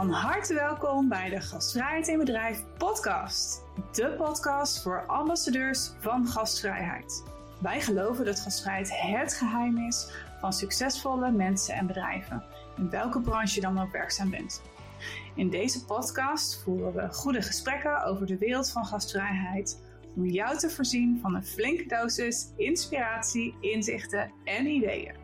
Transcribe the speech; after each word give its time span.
Van 0.00 0.10
harte 0.10 0.54
welkom 0.54 1.08
bij 1.08 1.28
de 1.28 1.40
Gastvrijheid 1.40 2.08
in 2.08 2.18
Bedrijf 2.18 2.64
podcast. 2.78 3.62
De 3.92 4.14
podcast 4.16 4.82
voor 4.82 5.06
ambassadeurs 5.06 5.90
van 5.98 6.26
gastvrijheid. 6.26 7.24
Wij 7.58 7.80
geloven 7.80 8.24
dat 8.24 8.40
gastvrijheid 8.40 8.90
het 8.92 9.34
geheim 9.34 9.86
is 9.86 10.12
van 10.38 10.52
succesvolle 10.52 11.30
mensen 11.30 11.74
en 11.74 11.86
bedrijven, 11.86 12.44
in 12.76 12.90
welke 12.90 13.20
branche 13.20 13.54
je 13.54 13.60
dan 13.60 13.80
ook 13.80 13.92
werkzaam 13.92 14.30
bent. 14.30 14.62
In 15.34 15.50
deze 15.50 15.84
podcast 15.84 16.62
voeren 16.62 16.94
we 16.94 17.12
goede 17.12 17.42
gesprekken 17.42 18.04
over 18.04 18.26
de 18.26 18.38
wereld 18.38 18.70
van 18.70 18.84
gastvrijheid 18.84 19.82
om 20.16 20.26
jou 20.26 20.58
te 20.58 20.70
voorzien 20.70 21.18
van 21.22 21.34
een 21.34 21.46
flinke 21.46 21.86
dosis 21.86 22.48
inspiratie, 22.56 23.54
inzichten 23.60 24.32
en 24.44 24.66
ideeën. 24.66 25.14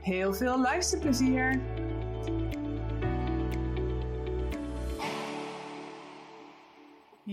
Heel 0.00 0.34
veel 0.34 0.60
luisterplezier! 0.60 1.60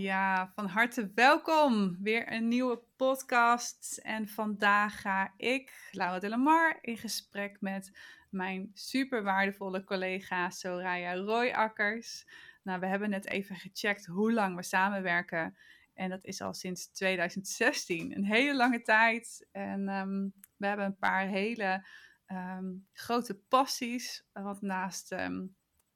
Ja, 0.01 0.51
van 0.55 0.65
harte 0.65 1.11
welkom. 1.15 1.97
Weer 1.99 2.31
een 2.31 2.47
nieuwe 2.47 2.81
podcast. 2.95 3.97
En 3.97 4.27
vandaag 4.27 5.01
ga 5.01 5.33
ik, 5.37 5.89
Laura 5.91 6.19
de 6.19 6.29
Lamar, 6.29 6.77
in 6.81 6.97
gesprek 6.97 7.57
met 7.59 7.97
mijn 8.29 8.71
super 8.73 9.23
waardevolle 9.23 9.83
collega 9.83 10.49
Soraya 10.49 11.15
Royakkers. 11.15 12.25
Nou, 12.63 12.79
we 12.79 12.85
hebben 12.85 13.09
net 13.09 13.27
even 13.27 13.55
gecheckt 13.55 14.05
hoe 14.05 14.33
lang 14.33 14.55
we 14.55 14.63
samenwerken. 14.63 15.57
En 15.93 16.09
dat 16.09 16.25
is 16.25 16.41
al 16.41 16.53
sinds 16.53 16.91
2016. 16.91 18.15
Een 18.15 18.25
hele 18.25 18.55
lange 18.55 18.81
tijd. 18.81 19.47
En 19.51 19.89
ehm, 19.89 20.27
we 20.57 20.67
hebben 20.67 20.85
een 20.85 20.97
paar 20.97 21.27
hele 21.27 21.85
ehm, 22.25 22.73
grote 22.93 23.35
passies. 23.35 24.25
Want 24.33 24.61
naast 24.61 25.11
ehm, 25.11 25.45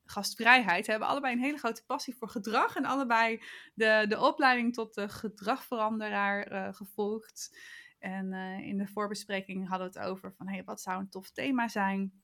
gastvrijheid 0.06 0.88
hebben 0.88 1.08
allebei 1.08 1.34
een 1.34 1.42
hele 1.42 1.58
grote 1.58 1.86
passie 1.86 2.16
voor 2.16 2.30
gedrag. 2.30 2.75
En 2.75 2.86
allebei 2.86 3.44
de, 3.73 4.06
de 4.08 4.20
opleiding 4.20 4.73
tot 4.73 4.94
de 4.94 5.09
gedragveranderaar 5.09 6.52
uh, 6.52 6.73
gevolgd. 6.73 7.59
En 8.00 8.34
uh, 8.34 8.59
in 8.59 8.78
de 8.78 8.88
voorbespreking 8.88 9.67
hadden 9.67 9.92
we 9.92 10.00
het 10.00 10.08
over 10.09 10.34
van 10.34 10.47
hey, 10.47 10.64
wat 10.64 10.81
zou 10.81 11.00
een 11.00 11.09
tof 11.09 11.31
thema 11.31 11.67
zijn. 11.67 12.23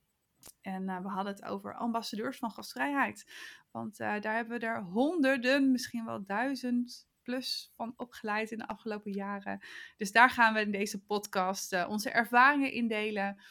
En 0.61 0.83
uh, 0.83 1.01
we 1.01 1.07
hadden 1.07 1.33
het 1.33 1.43
over 1.43 1.75
ambassadeurs 1.75 2.37
van 2.37 2.51
gastvrijheid. 2.51 3.31
Want 3.71 3.97
daar 3.97 4.35
hebben 4.35 4.59
we 4.59 4.65
er 4.65 4.81
honderden, 4.81 5.71
misschien 5.71 6.05
wel 6.05 6.25
duizend 6.25 7.09
plus 7.23 7.71
van 7.75 7.93
opgeleid 7.97 8.51
in 8.51 8.57
de 8.57 8.67
afgelopen 8.67 9.11
jaren. 9.11 9.59
Dus 9.97 10.11
daar 10.11 10.29
gaan 10.29 10.53
we 10.53 10.61
in 10.61 10.71
deze 10.71 11.03
podcast 11.03 11.85
onze 11.85 12.09
ervaringen 12.09 12.71
in 12.71 12.87
delen. 12.87 13.41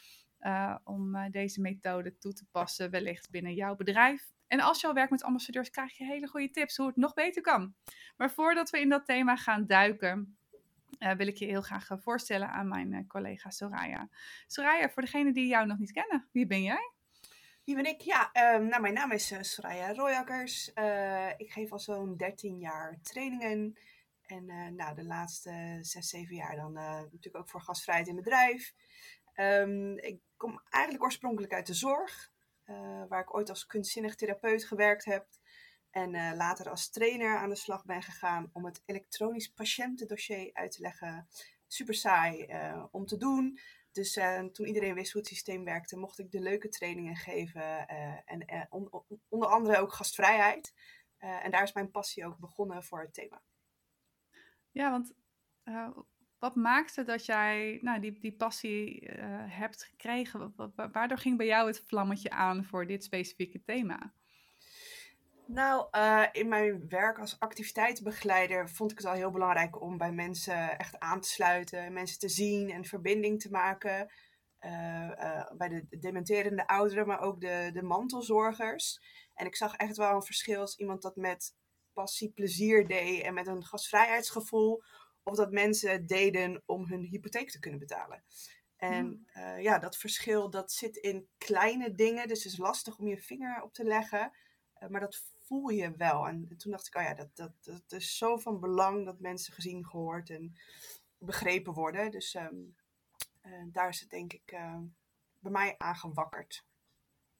Uh, 0.41 0.75
om 0.83 1.15
uh, 1.15 1.25
deze 1.31 1.61
methode 1.61 2.17
toe 2.17 2.33
te 2.33 2.45
passen, 2.51 2.89
wellicht 2.89 3.29
binnen 3.29 3.53
jouw 3.53 3.75
bedrijf. 3.75 4.31
En 4.47 4.59
als 4.59 4.81
je 4.81 4.87
al 4.87 4.93
werkt 4.93 5.11
met 5.11 5.23
ambassadeurs, 5.23 5.69
krijg 5.69 5.97
je 5.97 6.05
hele 6.05 6.27
goede 6.27 6.49
tips 6.49 6.77
hoe 6.77 6.87
het 6.87 6.95
nog 6.95 7.13
beter 7.13 7.41
kan. 7.41 7.73
Maar 8.17 8.31
voordat 8.31 8.69
we 8.69 8.79
in 8.79 8.89
dat 8.89 9.05
thema 9.05 9.35
gaan 9.35 9.65
duiken, 9.65 10.37
uh, 10.99 11.11
wil 11.11 11.27
ik 11.27 11.37
je 11.37 11.45
heel 11.45 11.61
graag 11.61 11.87
voorstellen 11.95 12.49
aan 12.49 12.67
mijn 12.67 13.07
collega 13.07 13.49
Soraya. 13.49 14.09
Soraya, 14.47 14.89
voor 14.89 15.01
degenen 15.01 15.33
die 15.33 15.47
jou 15.47 15.65
nog 15.65 15.77
niet 15.77 15.91
kennen, 15.91 16.27
wie 16.31 16.47
ben 16.47 16.63
jij? 16.63 16.91
Wie 17.63 17.75
ben 17.75 17.85
ik? 17.85 18.01
Ja, 18.01 18.29
um, 18.55 18.67
nou, 18.67 18.81
mijn 18.81 18.93
naam 18.93 19.11
is 19.11 19.33
Soraya 19.41 19.93
Royakkers. 19.93 20.67
ik 21.37 21.51
geef 21.51 21.71
al 21.71 21.79
zo'n 21.79 22.17
13 22.17 22.59
jaar 22.59 22.99
trainingen. 23.01 23.77
En 24.21 24.75
nou, 24.75 24.95
de 24.95 25.05
laatste 25.05 25.77
6, 25.81 26.09
7 26.09 26.35
jaar 26.35 26.55
dan 26.55 26.73
natuurlijk 26.73 27.37
ook 27.37 27.49
voor 27.49 27.61
gastvrijheid 27.61 28.07
in 28.07 28.15
bedrijf. 28.15 28.73
Um, 29.41 29.97
ik 29.97 30.19
kom 30.37 30.61
eigenlijk 30.69 31.03
oorspronkelijk 31.03 31.53
uit 31.53 31.67
de 31.67 31.73
zorg, 31.73 32.31
uh, 32.65 33.03
waar 33.07 33.21
ik 33.21 33.35
ooit 33.35 33.49
als 33.49 33.65
kunstzinnig 33.65 34.15
therapeut 34.15 34.65
gewerkt 34.65 35.05
heb. 35.05 35.27
En 35.89 36.13
uh, 36.13 36.31
later 36.35 36.69
als 36.69 36.89
trainer 36.89 37.37
aan 37.37 37.49
de 37.49 37.55
slag 37.55 37.85
ben 37.85 38.01
gegaan 38.01 38.49
om 38.53 38.65
het 38.65 38.81
elektronisch 38.85 39.47
patiëntendossier 39.47 40.49
uit 40.53 40.71
te 40.71 40.81
leggen. 40.81 41.27
Super 41.67 41.93
saai 41.93 42.45
uh, 42.45 42.85
om 42.91 43.05
te 43.05 43.17
doen. 43.17 43.59
Dus 43.91 44.19
toen 44.51 44.67
iedereen 44.67 44.93
wist 44.93 45.11
hoe 45.11 45.21
het 45.21 45.29
systeem 45.29 45.63
werkte, 45.63 45.97
mocht 45.97 46.19
ik 46.19 46.31
de 46.31 46.39
leuke 46.39 46.69
trainingen 46.69 47.15
geven. 47.15 47.87
en 48.25 48.67
on 48.69 48.89
onder 49.29 49.49
andere 49.49 49.77
ook 49.77 49.93
gastvrijheid. 49.93 50.73
en 51.17 51.51
daar 51.51 51.63
is 51.63 51.73
mijn 51.73 51.91
passie 51.91 52.25
ook 52.25 52.37
begonnen 52.37 52.83
voor 52.83 53.01
het 53.01 53.13
thema. 53.13 53.41
Ja, 54.71 54.91
want 54.91 55.13
wat 56.41 56.55
maakte 56.55 57.03
dat 57.03 57.25
jij 57.25 57.79
nou, 57.81 57.99
die, 57.99 58.19
die 58.19 58.35
passie 58.35 59.01
uh, 59.01 59.15
hebt 59.47 59.83
gekregen? 59.83 60.53
Waardoor 60.91 61.17
ging 61.17 61.37
bij 61.37 61.45
jou 61.45 61.67
het 61.67 61.83
vlammetje 61.87 62.29
aan 62.29 62.65
voor 62.65 62.87
dit 62.87 63.03
specifieke 63.03 63.63
thema? 63.63 64.13
Nou, 65.45 65.87
uh, 65.91 66.23
in 66.31 66.47
mijn 66.47 66.89
werk 66.89 67.19
als 67.19 67.39
activiteitsbegeleider 67.39 68.69
vond 68.69 68.91
ik 68.91 68.97
het 68.97 69.07
al 69.07 69.13
heel 69.13 69.31
belangrijk 69.31 69.81
om 69.81 69.97
bij 69.97 70.11
mensen 70.11 70.77
echt 70.77 70.99
aan 70.99 71.21
te 71.21 71.29
sluiten, 71.29 71.93
mensen 71.93 72.19
te 72.19 72.29
zien 72.29 72.69
en 72.69 72.85
verbinding 72.85 73.41
te 73.41 73.49
maken. 73.51 74.11
Uh, 74.65 75.51
bij 75.57 75.69
de 75.69 75.97
dementerende 75.99 76.67
ouderen, 76.67 77.07
maar 77.07 77.21
ook 77.21 77.41
de, 77.41 77.69
de 77.73 77.83
mantelzorgers. 77.83 79.01
En 79.33 79.45
ik 79.45 79.55
zag 79.55 79.75
echt 79.75 79.97
wel 79.97 80.15
een 80.15 80.23
verschil 80.23 80.59
als 80.59 80.77
iemand 80.77 81.01
dat 81.01 81.15
met 81.15 81.55
passie, 81.93 82.31
plezier 82.31 82.87
deed 82.87 83.23
en 83.23 83.33
met 83.33 83.47
een 83.47 83.65
gastvrijheidsgevoel 83.65 84.83
of 85.23 85.35
dat 85.35 85.51
mensen 85.51 86.05
deden 86.05 86.63
om 86.65 86.85
hun 86.85 87.01
hypotheek 87.01 87.51
te 87.51 87.59
kunnen 87.59 87.79
betalen. 87.79 88.23
En 88.75 89.27
uh, 89.33 89.61
ja, 89.61 89.79
dat 89.79 89.97
verschil 89.97 90.49
dat 90.49 90.71
zit 90.71 90.95
in 90.95 91.27
kleine 91.37 91.93
dingen, 91.93 92.27
dus 92.27 92.43
het 92.43 92.53
is 92.53 92.59
lastig 92.59 92.97
om 92.97 93.07
je 93.07 93.17
vinger 93.17 93.61
op 93.61 93.73
te 93.73 93.83
leggen, 93.83 94.31
uh, 94.79 94.89
maar 94.89 95.01
dat 95.01 95.23
voel 95.45 95.69
je 95.69 95.95
wel. 95.95 96.27
En 96.27 96.57
toen 96.57 96.71
dacht 96.71 96.87
ik, 96.87 96.95
oh 96.95 97.03
ja, 97.03 97.13
dat, 97.13 97.35
dat, 97.35 97.51
dat 97.63 97.91
is 97.91 98.17
zo 98.17 98.37
van 98.37 98.59
belang 98.59 99.05
dat 99.05 99.19
mensen 99.19 99.53
gezien, 99.53 99.85
gehoord 99.85 100.29
en 100.29 100.55
begrepen 101.17 101.73
worden. 101.73 102.11
Dus 102.11 102.33
um, 102.33 102.75
uh, 103.41 103.63
daar 103.71 103.89
is 103.89 103.99
het 103.99 104.09
denk 104.09 104.33
ik 104.33 104.55
bij 105.39 105.51
mij 105.51 105.75
aangewakkerd. 105.77 106.65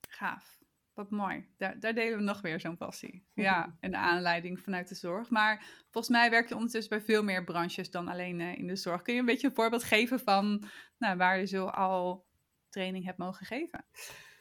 Gaaf. 0.09 0.60
Wat 1.01 1.09
mooi. 1.09 1.47
Daar, 1.57 1.79
daar 1.79 1.94
delen 1.94 2.17
we 2.17 2.23
nog 2.23 2.41
weer 2.41 2.59
zo'n 2.59 2.78
passie. 2.78 3.23
Ja, 3.34 3.78
en 3.79 3.91
de 3.91 3.97
aanleiding 3.97 4.59
vanuit 4.59 4.89
de 4.89 4.95
zorg. 4.95 5.29
Maar 5.29 5.66
volgens 5.91 6.13
mij 6.17 6.29
werk 6.29 6.50
je 6.50 6.56
ondertussen 6.56 6.97
bij 6.97 7.06
veel 7.06 7.23
meer 7.23 7.44
branches 7.44 7.91
dan 7.91 8.07
alleen 8.07 8.39
uh, 8.39 8.57
in 8.57 8.67
de 8.67 8.75
zorg. 8.75 9.01
Kun 9.01 9.13
je 9.13 9.19
een 9.19 9.25
beetje 9.25 9.47
een 9.47 9.56
voorbeeld 9.56 9.84
geven 9.84 10.19
van 10.19 10.63
nou, 10.97 11.17
waar 11.17 11.40
je 11.40 11.45
zo 11.45 11.66
al 11.66 12.25
training 12.69 13.06
hebt 13.06 13.17
mogen 13.17 13.45
geven? 13.45 13.85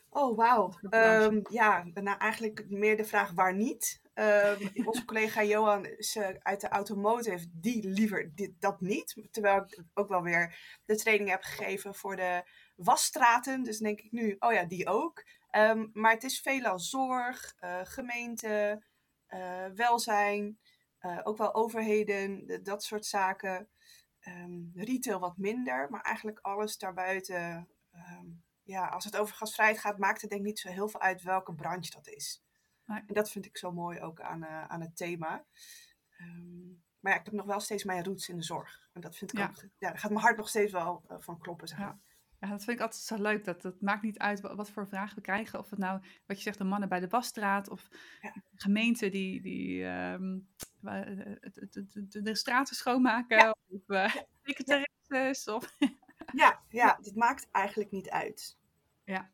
Oh, 0.09 0.37
wauw. 0.37 0.79
Um, 0.91 1.43
ja, 1.51 1.85
nou 1.95 2.19
eigenlijk 2.19 2.65
meer 2.69 2.97
de 2.97 3.05
vraag 3.05 3.33
waar 3.33 3.55
niet. 3.55 4.01
Um, 4.15 4.71
onze 4.89 5.05
collega 5.05 5.45
Johan 5.45 5.87
is 5.87 6.17
uh, 6.17 6.29
uit 6.39 6.61
de 6.61 6.69
automotive, 6.69 7.47
die 7.53 7.89
liever 7.89 8.33
dit, 8.35 8.53
dat 8.59 8.81
niet. 8.81 9.29
Terwijl 9.31 9.57
ik 9.57 9.83
ook 9.95 10.09
wel 10.09 10.23
weer 10.23 10.59
de 10.85 10.97
training 10.97 11.31
heb 11.31 11.43
gegeven 11.43 11.95
voor 11.95 12.17
de 12.17 12.43
wasstraten. 12.77 13.63
Dus 13.63 13.79
denk 13.79 14.01
ik 14.01 14.13
nu, 14.13 14.37
oh 14.39 14.53
ja, 14.53 14.65
die 14.65 14.89
ook. 14.89 15.25
Um, 15.51 15.91
maar 15.93 16.13
het 16.13 16.23
is 16.23 16.41
veelal 16.41 16.79
zorg, 16.79 17.55
uh, 17.61 17.81
gemeente, 17.83 18.83
uh, 19.29 19.67
welzijn, 19.67 20.59
uh, 21.01 21.21
ook 21.23 21.37
wel 21.37 21.55
overheden, 21.55 22.47
de, 22.47 22.63
dat 22.63 22.85
soort 22.85 23.07
zaken. 23.07 23.69
Um, 24.27 24.71
retail 24.75 25.19
wat 25.19 25.37
minder, 25.37 25.91
maar 25.91 26.01
eigenlijk 26.01 26.39
alles 26.39 26.79
daarbuiten. 26.79 27.69
Um, 27.93 28.43
ja, 28.63 28.87
als 28.87 29.05
het 29.05 29.17
over 29.17 29.35
gasvrijheid 29.35 29.79
gaat, 29.79 29.99
maakt 29.99 30.21
het 30.21 30.31
denk 30.31 30.43
ik 30.43 30.49
niet 30.49 30.59
zo 30.59 30.69
heel 30.69 30.89
veel 30.89 31.01
uit 31.01 31.23
welke 31.23 31.55
branche 31.55 31.91
dat 31.91 32.09
is. 32.09 32.43
En 32.85 33.05
dat 33.07 33.31
vind 33.31 33.47
ik 33.47 33.57
zo 33.57 33.73
mooi 33.73 34.01
ook 34.01 34.21
aan, 34.21 34.47
aan 34.47 34.81
het 34.81 34.97
thema. 34.97 35.45
maar 37.01 37.13
ja, 37.13 37.19
ik 37.19 37.25
heb 37.25 37.35
nog 37.35 37.47
wel 37.47 37.61
steeds 37.61 37.85
mijn 37.85 38.05
roots 38.05 38.29
in 38.29 38.37
de 38.37 38.43
zorg. 38.43 38.89
En 38.93 39.01
dat 39.01 39.17
vind 39.17 39.33
ik 39.33 39.39
ja. 39.39 39.47
ook, 39.49 39.63
ja, 39.79 39.89
daar 39.89 39.99
gaat 39.99 40.11
mijn 40.11 40.23
hart 40.23 40.37
nog 40.37 40.49
steeds 40.49 40.73
wel 40.73 41.05
van 41.19 41.39
kloppen. 41.39 41.69
Zeg 41.69 41.79
maar. 41.79 41.87
ja. 41.87 42.10
Ja, 42.41 42.49
dat 42.49 42.65
vind 42.65 42.77
ik 42.77 42.83
altijd 42.83 43.03
zo 43.03 43.17
leuk. 43.17 43.45
Dat 43.45 43.63
het 43.63 43.81
maakt 43.81 44.03
niet 44.03 44.19
uit 44.19 44.41
wat, 44.41 44.71
voor 44.71 44.89
vragen 44.89 45.17
we 45.17 45.21
krijgen. 45.21 45.59
Of 45.59 45.71
het 45.71 45.79
nou, 45.79 46.01
wat 46.27 46.37
je 46.37 46.43
zegt, 46.43 46.59
de 46.59 46.65
mannen 46.65 46.89
bij 46.89 47.01
de 47.01 47.09
wasstraat. 47.09 47.69
Of 47.69 47.89
ja. 48.21 48.35
gemeenten 48.55 49.11
die, 49.11 49.41
die 49.43 49.85
um, 49.85 50.49
de 52.09 52.35
straten 52.35 52.77
schoonmaken. 52.77 53.37
Ja. 53.39 53.57
Of 53.69 53.81
uh, 53.87 54.15
secretaresses. 54.43 55.55
Of, 55.55 55.77
ja, 56.43 56.61
ja, 56.69 56.99
het 57.03 57.17
maakt 57.17 57.49
eigenlijk 57.51 57.91
niet 57.91 58.11
uit. 58.11 58.59
Ja, 59.05 59.31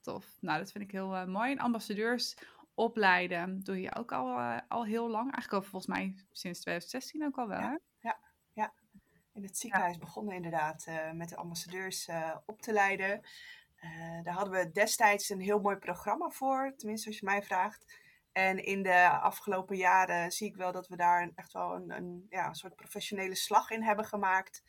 tof. 0.00 0.36
Nou, 0.40 0.58
dat 0.58 0.72
vind 0.72 0.84
ik 0.84 0.90
heel 0.90 1.14
uh, 1.14 1.24
mooi. 1.24 1.52
En 1.52 1.58
ambassadeurs 1.58 2.36
opleiden 2.74 3.60
doe 3.60 3.80
je 3.80 3.94
ook 3.94 4.12
al, 4.12 4.38
uh, 4.38 4.58
al 4.68 4.84
heel 4.84 5.08
lang. 5.08 5.32
Eigenlijk 5.32 5.64
al 5.64 5.70
volgens 5.70 5.86
mij 5.86 6.14
sinds 6.32 6.60
2016 6.60 7.24
ook 7.24 7.38
al 7.38 7.48
wel. 7.48 7.60
Ja 7.60 7.80
in 9.34 9.42
het 9.42 9.58
ziekenhuis 9.58 9.94
ja. 9.94 10.00
begonnen 10.00 10.34
inderdaad 10.34 10.86
uh, 10.88 11.10
met 11.10 11.28
de 11.28 11.36
ambassadeurs 11.36 12.08
uh, 12.08 12.36
op 12.46 12.62
te 12.62 12.72
leiden. 12.72 13.20
Uh, 13.84 14.22
daar 14.22 14.34
hadden 14.34 14.54
we 14.54 14.70
destijds 14.70 15.28
een 15.28 15.40
heel 15.40 15.60
mooi 15.60 15.76
programma 15.76 16.30
voor, 16.30 16.72
tenminste 16.76 17.08
als 17.08 17.18
je 17.18 17.24
mij 17.24 17.42
vraagt. 17.42 18.00
En 18.32 18.64
in 18.64 18.82
de 18.82 19.08
afgelopen 19.08 19.76
jaren 19.76 20.32
zie 20.32 20.48
ik 20.48 20.56
wel 20.56 20.72
dat 20.72 20.88
we 20.88 20.96
daar 20.96 21.30
echt 21.34 21.52
wel 21.52 21.74
een, 21.74 21.90
een, 21.90 22.26
ja, 22.28 22.48
een 22.48 22.54
soort 22.54 22.76
professionele 22.76 23.34
slag 23.34 23.70
in 23.70 23.82
hebben 23.82 24.04
gemaakt. 24.04 24.62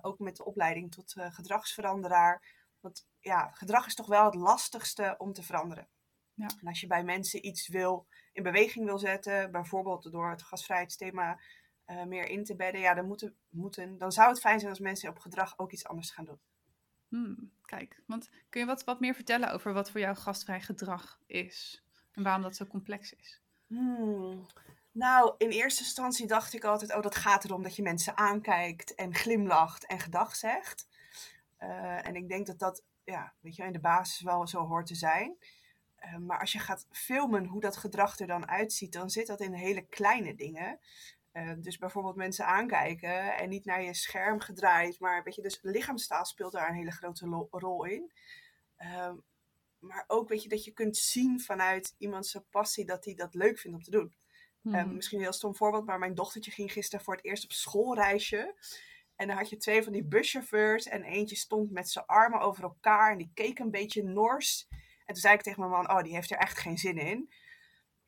ook 0.00 0.18
met 0.18 0.36
de 0.36 0.44
opleiding 0.44 0.92
tot 0.92 1.14
gedragsveranderaar. 1.16 2.42
Want 2.80 3.06
ja, 3.18 3.50
gedrag 3.50 3.86
is 3.86 3.94
toch 3.94 4.06
wel 4.06 4.24
het 4.24 4.34
lastigste 4.34 5.14
om 5.18 5.32
te 5.32 5.42
veranderen. 5.42 5.88
Ja. 6.34 6.46
En 6.60 6.66
als 6.66 6.80
je 6.80 6.86
bij 6.86 7.04
mensen 7.04 7.46
iets 7.46 7.68
wil, 7.68 8.06
in 8.32 8.42
beweging 8.42 8.84
wil 8.84 8.98
zetten, 8.98 9.50
bijvoorbeeld 9.50 10.12
door 10.12 10.30
het 10.30 10.42
gasvrijheidsthema 10.42 11.40
uh, 11.90 12.04
meer 12.04 12.28
in 12.28 12.44
te 12.44 12.56
bedden, 12.56 12.80
ja, 12.80 12.94
dan, 12.94 13.06
moeten, 13.06 13.36
moeten, 13.48 13.98
dan 13.98 14.12
zou 14.12 14.28
het 14.28 14.40
fijn 14.40 14.58
zijn 14.58 14.70
als 14.70 14.80
mensen 14.80 15.10
op 15.10 15.18
gedrag 15.18 15.58
ook 15.58 15.72
iets 15.72 15.86
anders 15.86 16.10
gaan 16.10 16.24
doen. 16.24 16.40
Hmm, 17.08 17.52
kijk, 17.64 18.02
want 18.06 18.30
kun 18.48 18.60
je 18.60 18.66
wat, 18.66 18.84
wat 18.84 19.00
meer 19.00 19.14
vertellen 19.14 19.52
over 19.52 19.72
wat 19.72 19.90
voor 19.90 20.00
jou 20.00 20.16
gastvrij 20.16 20.60
gedrag 20.60 21.20
is 21.26 21.84
en 22.12 22.22
waarom 22.22 22.42
dat 22.42 22.56
zo 22.56 22.66
complex 22.66 23.14
is? 23.14 23.40
Hmm. 23.66 24.46
Nou, 24.92 25.34
in 25.38 25.50
eerste 25.50 25.82
instantie 25.82 26.26
dacht 26.26 26.54
ik 26.54 26.64
altijd, 26.64 26.94
oh, 26.94 27.02
dat 27.02 27.14
gaat 27.14 27.44
erom 27.44 27.62
dat 27.62 27.76
je 27.76 27.82
mensen 27.82 28.16
aankijkt 28.16 28.94
en 28.94 29.14
glimlacht 29.14 29.86
en 29.86 29.98
gedag 29.98 30.36
zegt. 30.36 30.88
Uh, 31.60 32.06
en 32.06 32.16
ik 32.16 32.28
denk 32.28 32.46
dat 32.46 32.58
dat, 32.58 32.82
ja, 33.04 33.34
weet 33.40 33.56
je, 33.56 33.64
in 33.64 33.72
de 33.72 33.80
basis 33.80 34.20
wel 34.20 34.46
zo 34.46 34.66
hoort 34.66 34.86
te 34.86 34.94
zijn. 34.94 35.36
Uh, 36.04 36.16
maar 36.16 36.40
als 36.40 36.52
je 36.52 36.58
gaat 36.58 36.86
filmen 36.90 37.44
hoe 37.44 37.60
dat 37.60 37.76
gedrag 37.76 38.18
er 38.18 38.26
dan 38.26 38.48
uitziet, 38.48 38.92
dan 38.92 39.10
zit 39.10 39.26
dat 39.26 39.40
in 39.40 39.52
hele 39.52 39.86
kleine 39.86 40.34
dingen. 40.34 40.78
Uh, 41.32 41.52
dus 41.58 41.78
bijvoorbeeld 41.78 42.16
mensen 42.16 42.46
aankijken 42.46 43.36
en 43.36 43.48
niet 43.48 43.64
naar 43.64 43.82
je 43.82 43.94
scherm 43.94 44.40
gedraaid, 44.40 45.00
maar 45.00 45.22
weet 45.22 45.34
je, 45.34 45.42
dus 45.42 45.58
lichaamstaal 45.62 46.24
speelt 46.24 46.52
daar 46.52 46.68
een 46.68 46.74
hele 46.74 46.90
grote 46.90 47.46
rol 47.50 47.84
in. 47.84 48.12
Ehm, 48.76 49.16
maar 49.78 50.04
ook 50.06 50.28
weet 50.28 50.42
je 50.42 50.48
dat 50.48 50.64
je 50.64 50.72
kunt 50.72 50.96
zien 50.96 51.40
vanuit 51.40 51.94
iemands 51.98 52.38
passie 52.50 52.84
dat 52.84 53.04
hij 53.04 53.14
dat 53.14 53.34
leuk 53.34 53.58
vindt 53.58 53.76
om 53.76 53.82
te 53.82 53.90
doen. 53.90 54.14
Mm. 54.60 54.94
misschien 54.94 55.18
een 55.18 55.24
heel 55.24 55.32
stom 55.32 55.56
voorbeeld, 55.56 55.86
maar 55.86 55.98
mijn 55.98 56.14
dochtertje 56.14 56.50
ging 56.50 56.72
gisteren 56.72 57.04
voor 57.04 57.14
het 57.14 57.24
eerst 57.24 57.44
op 57.44 57.52
schoolreisje. 57.52 58.54
En 59.16 59.26
dan 59.26 59.36
had 59.36 59.48
je 59.48 59.56
twee 59.56 59.82
van 59.82 59.92
die 59.92 60.04
buschauffeurs 60.04 60.86
en 60.86 61.02
eentje 61.02 61.36
stond 61.36 61.70
met 61.70 61.90
zijn 61.90 62.06
armen 62.06 62.40
over 62.40 62.62
elkaar 62.62 63.12
en 63.12 63.18
die 63.18 63.30
keek 63.34 63.58
een 63.58 63.70
beetje 63.70 64.02
nors. 64.02 64.66
En 64.70 65.14
toen 65.14 65.16
zei 65.16 65.34
ik 65.34 65.42
tegen 65.42 65.60
mijn 65.60 65.72
man, 65.72 65.90
oh, 65.90 66.02
die 66.02 66.14
heeft 66.14 66.30
er 66.30 66.36
echt 66.36 66.58
geen 66.58 66.78
zin 66.78 66.98
in. 66.98 67.32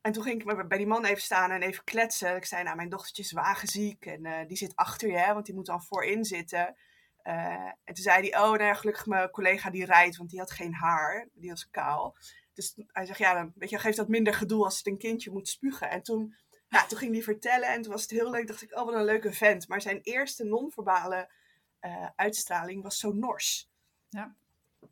En 0.02 0.12
toen 0.12 0.22
ging 0.22 0.43
ik 0.44 0.69
bij 0.69 0.78
die 0.78 0.87
man 0.87 1.04
even 1.04 1.22
staan 1.22 1.50
en 1.50 1.62
even 1.62 1.84
kletsen. 1.84 2.37
Ik 2.37 2.44
zei, 2.44 2.62
nou, 2.62 2.76
mijn 2.76 2.88
dochtertje 2.88 3.22
is 3.22 3.32
wagenziek 3.32 4.06
en 4.06 4.26
uh, 4.26 4.46
die 4.46 4.56
zit 4.56 4.76
achter 4.76 5.08
je, 5.08 5.19
hè, 5.19 5.32
want 5.32 5.46
die 5.46 5.54
moet 5.54 5.66
dan 5.66 5.82
voorin 5.82 6.25
zitten. 6.25 6.76
Uh, 7.25 7.66
en 7.84 7.94
toen 7.94 8.04
zei 8.04 8.31
hij, 8.31 8.40
oh, 8.40 8.50
nou 8.50 8.62
ja, 8.62 8.75
gelukkig 8.75 9.06
mijn 9.06 9.31
collega 9.31 9.70
die 9.70 9.84
rijdt, 9.84 10.16
want 10.16 10.31
die 10.31 10.38
had 10.38 10.50
geen 10.50 10.75
haar. 10.75 11.28
Die 11.32 11.50
was 11.50 11.70
kaal. 11.70 12.16
Dus 12.54 12.75
hij 12.87 13.06
zegt, 13.06 13.19
ja, 13.19 13.34
dan 13.34 13.52
weet 13.54 13.70
je, 13.70 13.78
geeft 13.78 13.96
dat 13.96 14.08
minder 14.08 14.34
gedoe 14.34 14.64
als 14.64 14.76
het 14.76 14.87
een 14.87 14.99
kindje 14.99 15.31
moet 15.31 15.49
spugen. 15.49 15.90
En 15.90 16.02
toen, 16.02 16.34
ja, 16.69 16.87
toen 16.87 16.99
ging 16.99 17.12
hij 17.12 17.22
vertellen 17.22 17.69
en 17.69 17.82
toen 17.82 17.93
was 17.93 18.02
het 18.02 18.10
heel 18.10 18.31
leuk. 18.31 18.46
dacht 18.46 18.62
ik, 18.62 18.76
oh, 18.78 18.84
wat 18.84 18.94
een 18.94 19.04
leuke 19.04 19.32
vent. 19.32 19.69
Maar 19.69 19.81
zijn 19.81 20.00
eerste 20.00 20.44
non-verbale 20.44 21.32
uh, 21.81 22.08
uitstraling 22.16 22.82
was 22.82 22.99
zo 22.99 23.12
nors. 23.12 23.70
Ja. 24.08 24.34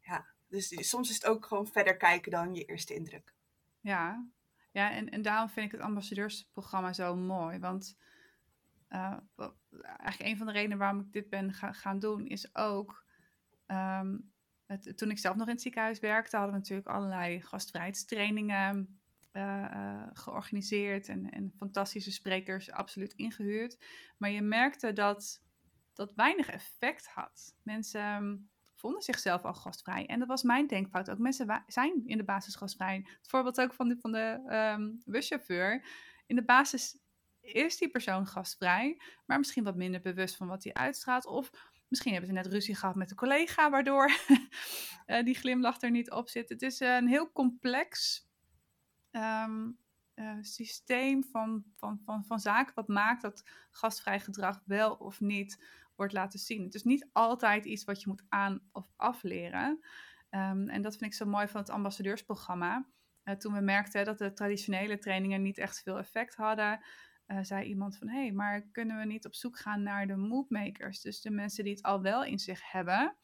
Ja, 0.00 0.26
dus 0.48 0.88
soms 0.88 1.08
is 1.08 1.14
het 1.14 1.26
ook 1.26 1.46
gewoon 1.46 1.66
verder 1.66 1.96
kijken 1.96 2.30
dan 2.30 2.54
je 2.54 2.64
eerste 2.64 2.94
indruk. 2.94 3.34
Ja, 3.80 4.26
ja 4.70 4.92
en, 4.92 5.10
en 5.10 5.22
daarom 5.22 5.48
vind 5.48 5.66
ik 5.66 5.72
het 5.72 5.80
ambassadeursprogramma 5.80 6.92
zo 6.92 7.16
mooi. 7.16 7.58
Want 7.58 7.96
uh, 8.90 9.16
eigenlijk 9.72 10.30
een 10.30 10.36
van 10.36 10.46
de 10.46 10.52
redenen 10.52 10.78
waarom 10.78 11.00
ik 11.00 11.12
dit 11.12 11.28
ben 11.28 11.52
ga, 11.52 11.72
gaan 11.72 11.98
doen 11.98 12.26
is 12.26 12.54
ook... 12.54 13.04
Um, 13.66 14.32
het, 14.66 14.96
toen 14.96 15.10
ik 15.10 15.18
zelf 15.18 15.36
nog 15.36 15.46
in 15.46 15.52
het 15.52 15.62
ziekenhuis 15.62 15.98
werkte, 15.98 16.36
hadden 16.36 16.54
we 16.54 16.60
natuurlijk 16.60 16.88
allerlei 16.88 17.40
gastvrijheidstrainingen 17.40 19.00
uh, 19.32 20.06
georganiseerd 20.12 21.08
en, 21.08 21.30
en 21.30 21.52
fantastische 21.56 22.12
sprekers 22.12 22.70
absoluut 22.70 23.12
ingehuurd. 23.12 23.84
Maar 24.16 24.30
je 24.30 24.42
merkte 24.42 24.92
dat 24.92 25.42
dat 25.92 26.14
weinig 26.14 26.48
effect 26.48 27.06
had. 27.06 27.56
Mensen 27.62 28.00
ehm, 28.00 28.36
vonden 28.80 29.02
zichzelf 29.02 29.42
al 29.42 29.54
gastvrij. 29.54 30.06
En 30.06 30.18
dat 30.18 30.28
was 30.28 30.42
mijn 30.42 30.66
denkfout 30.66 31.10
ook. 31.10 31.18
Mensen 31.18 31.64
zijn 31.66 32.02
in 32.06 32.16
de 32.16 32.24
basis 32.24 32.54
gastvrij. 32.54 33.06
Het 33.18 33.28
voorbeeld 33.28 33.60
ook 33.60 33.74
van 33.74 33.88
de, 33.88 33.96
van 34.00 34.12
de 34.12 34.40
um, 34.78 35.02
buschauffeur. 35.04 35.84
In 36.26 36.36
de 36.36 36.44
basis 36.44 36.98
is 37.40 37.76
die 37.76 37.88
persoon 37.88 38.26
gastvrij, 38.26 39.00
maar 39.26 39.38
misschien 39.38 39.64
wat 39.64 39.76
minder 39.76 40.00
bewust 40.00 40.36
van 40.36 40.46
wat 40.46 40.64
hij 40.64 40.72
uitstraalt. 40.72 41.26
Of 41.26 41.50
misschien 41.88 42.12
hebben 42.12 42.30
ze 42.30 42.36
net 42.36 42.46
ruzie 42.46 42.74
gehad 42.74 42.94
met 42.94 43.10
een 43.10 43.16
collega, 43.16 43.70
waardoor 43.70 44.10
uh, 45.06 45.22
die 45.26 45.34
glimlach 45.34 45.80
er 45.80 45.90
niet 45.90 46.10
op 46.10 46.28
zit. 46.28 46.48
Het 46.48 46.62
is 46.62 46.80
een 46.80 47.08
heel 47.08 47.32
complex 47.32 48.22
um, 49.10 49.78
uh, 50.14 50.36
systeem 50.40 51.24
van, 51.24 51.64
van, 51.76 52.00
van, 52.04 52.24
van 52.24 52.40
zaken 52.40 52.74
wat 52.74 52.88
maakt 52.88 53.22
dat 53.22 53.44
gastvrij 53.70 54.20
gedrag 54.20 54.62
wel 54.64 54.94
of 54.94 55.20
niet 55.20 55.64
wordt 56.00 56.14
laten 56.14 56.38
zien. 56.38 56.64
Het 56.64 56.74
is 56.74 56.82
niet 56.82 57.08
altijd 57.12 57.64
iets 57.64 57.84
wat 57.84 58.02
je 58.02 58.08
moet 58.08 58.24
aan- 58.28 58.68
of 58.72 58.92
afleren. 58.96 59.84
Um, 60.30 60.68
en 60.68 60.82
dat 60.82 60.96
vind 60.96 61.10
ik 61.10 61.16
zo 61.16 61.26
mooi 61.26 61.48
van 61.48 61.60
het 61.60 61.70
ambassadeursprogramma. 61.70 62.86
Uh, 63.24 63.34
toen 63.34 63.52
we 63.52 63.60
merkten 63.60 64.04
dat 64.04 64.18
de 64.18 64.32
traditionele 64.32 64.98
trainingen 64.98 65.42
niet 65.42 65.58
echt 65.58 65.82
veel 65.82 65.98
effect 65.98 66.34
hadden, 66.34 66.80
uh, 67.26 67.38
zei 67.42 67.66
iemand 67.66 67.96
van, 67.96 68.08
hé, 68.08 68.20
hey, 68.20 68.32
maar 68.32 68.62
kunnen 68.72 68.98
we 68.98 69.04
niet 69.04 69.26
op 69.26 69.34
zoek 69.34 69.58
gaan 69.58 69.82
naar 69.82 70.06
de 70.06 70.16
moodmakers? 70.16 71.00
Dus 71.00 71.20
de 71.20 71.30
mensen 71.30 71.64
die 71.64 71.72
het 71.72 71.82
al 71.82 72.02
wel 72.02 72.24
in 72.24 72.38
zich 72.38 72.72
hebben. 72.72 73.16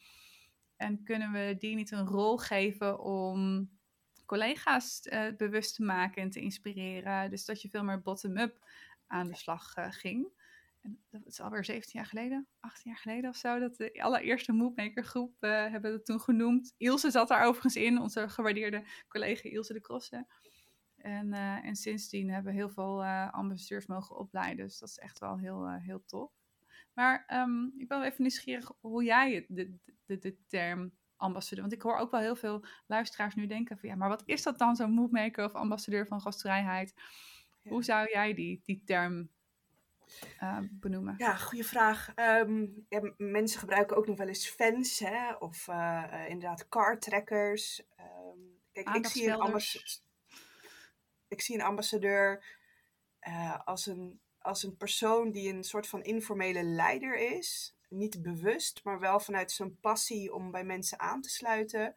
En 0.76 1.02
kunnen 1.02 1.32
we 1.32 1.54
die 1.58 1.74
niet 1.74 1.90
een 1.90 2.06
rol 2.06 2.36
geven 2.38 3.00
om 3.00 3.70
collega's 4.26 5.06
uh, 5.06 5.36
bewust 5.36 5.74
te 5.74 5.82
maken 5.82 6.22
en 6.22 6.30
te 6.30 6.40
inspireren? 6.40 7.30
Dus 7.30 7.44
dat 7.44 7.62
je 7.62 7.68
veel 7.68 7.84
meer 7.84 8.02
bottom-up 8.02 8.68
aan 9.06 9.26
de 9.26 9.36
slag 9.36 9.74
ging. 9.74 10.35
En 10.86 11.04
dat 11.10 11.26
is 11.26 11.40
alweer 11.40 11.64
17 11.64 11.90
jaar 11.92 12.08
geleden, 12.08 12.48
18 12.60 12.90
jaar 12.90 13.00
geleden 13.00 13.30
of 13.30 13.36
zo, 13.36 13.58
dat 13.58 13.76
de 13.76 14.02
allereerste 14.02 14.52
Moodmaker 14.52 15.04
groep 15.04 15.34
hebben 15.40 15.92
we 15.92 16.02
toen 16.02 16.20
genoemd. 16.20 16.74
Ilse 16.76 17.10
zat 17.10 17.28
daar 17.28 17.44
overigens 17.44 17.76
in, 17.76 18.00
onze 18.00 18.28
gewaardeerde 18.28 18.84
collega 19.08 19.48
Ilse 19.48 19.72
de 19.72 19.80
Crossen. 19.80 20.26
En, 20.96 21.26
uh, 21.26 21.64
en 21.64 21.76
sindsdien 21.76 22.30
hebben 22.30 22.52
we 22.52 22.58
heel 22.58 22.68
veel 22.68 23.02
uh, 23.02 23.32
ambassadeurs 23.32 23.86
mogen 23.86 24.16
opleiden. 24.16 24.66
Dus 24.66 24.78
dat 24.78 24.88
is 24.88 24.98
echt 24.98 25.18
wel 25.18 25.38
heel, 25.38 25.70
heel 25.70 26.04
tof. 26.04 26.32
Maar 26.92 27.40
um, 27.42 27.72
ik 27.76 27.88
ben 27.88 27.98
wel 27.98 28.06
even 28.06 28.22
nieuwsgierig 28.22 28.72
hoe 28.80 29.04
jij 29.04 29.46
de, 29.48 29.76
de, 30.04 30.18
de, 30.18 30.36
term 30.46 30.92
ambassadeur... 31.16 31.60
Want 31.60 31.76
ik 31.76 31.82
hoor 31.82 31.96
ook 31.96 32.10
wel 32.10 32.20
heel 32.20 32.36
veel 32.36 32.64
luisteraars 32.86 33.34
nu 33.34 33.46
denken 33.46 33.78
van... 33.78 33.88
Ja, 33.88 33.94
maar 33.94 34.08
wat 34.08 34.22
is 34.26 34.42
dat 34.42 34.58
dan, 34.58 34.76
zo'n 34.76 34.90
moodmaker 34.90 35.44
of 35.44 35.52
ambassadeur 35.52 36.06
van 36.06 36.20
gastvrijheid? 36.20 36.94
Ja. 37.62 37.70
Hoe 37.70 37.84
zou 37.84 38.08
jij 38.10 38.34
die, 38.34 38.60
die 38.64 38.82
term 38.84 39.30
benoemen? 40.70 41.14
Ja, 41.18 41.36
goede 41.36 41.64
vraag. 41.64 42.12
Um, 42.16 42.86
ja, 42.88 43.12
mensen 43.16 43.58
gebruiken 43.58 43.96
ook 43.96 44.06
nog 44.06 44.16
wel 44.16 44.28
eens 44.28 44.48
fans, 44.48 44.98
hè? 44.98 45.32
Of 45.32 45.68
inderdaad 46.28 46.68
car 46.68 46.98
trackers. 46.98 47.82
Um, 48.00 48.58
kijk, 48.72 48.88
ik 48.88 49.06
zie 49.06 49.28
een 49.28 49.40
ambassadeur 49.40 50.04
ik 51.28 51.40
zie 51.40 51.54
een 51.54 51.64
ambassadeur 51.64 52.44
uh, 53.28 53.60
als, 53.64 53.86
een, 53.86 54.20
als 54.38 54.62
een 54.62 54.76
persoon 54.76 55.30
die 55.30 55.52
een 55.52 55.64
soort 55.64 55.86
van 55.86 56.02
informele 56.02 56.62
leider 56.62 57.16
is. 57.36 57.76
Niet 57.88 58.22
bewust, 58.22 58.80
maar 58.84 59.00
wel 59.00 59.20
vanuit 59.20 59.52
zijn 59.52 59.80
passie 59.80 60.34
om 60.34 60.50
bij 60.50 60.64
mensen 60.64 61.00
aan 61.00 61.20
te 61.20 61.28
sluiten. 61.28 61.94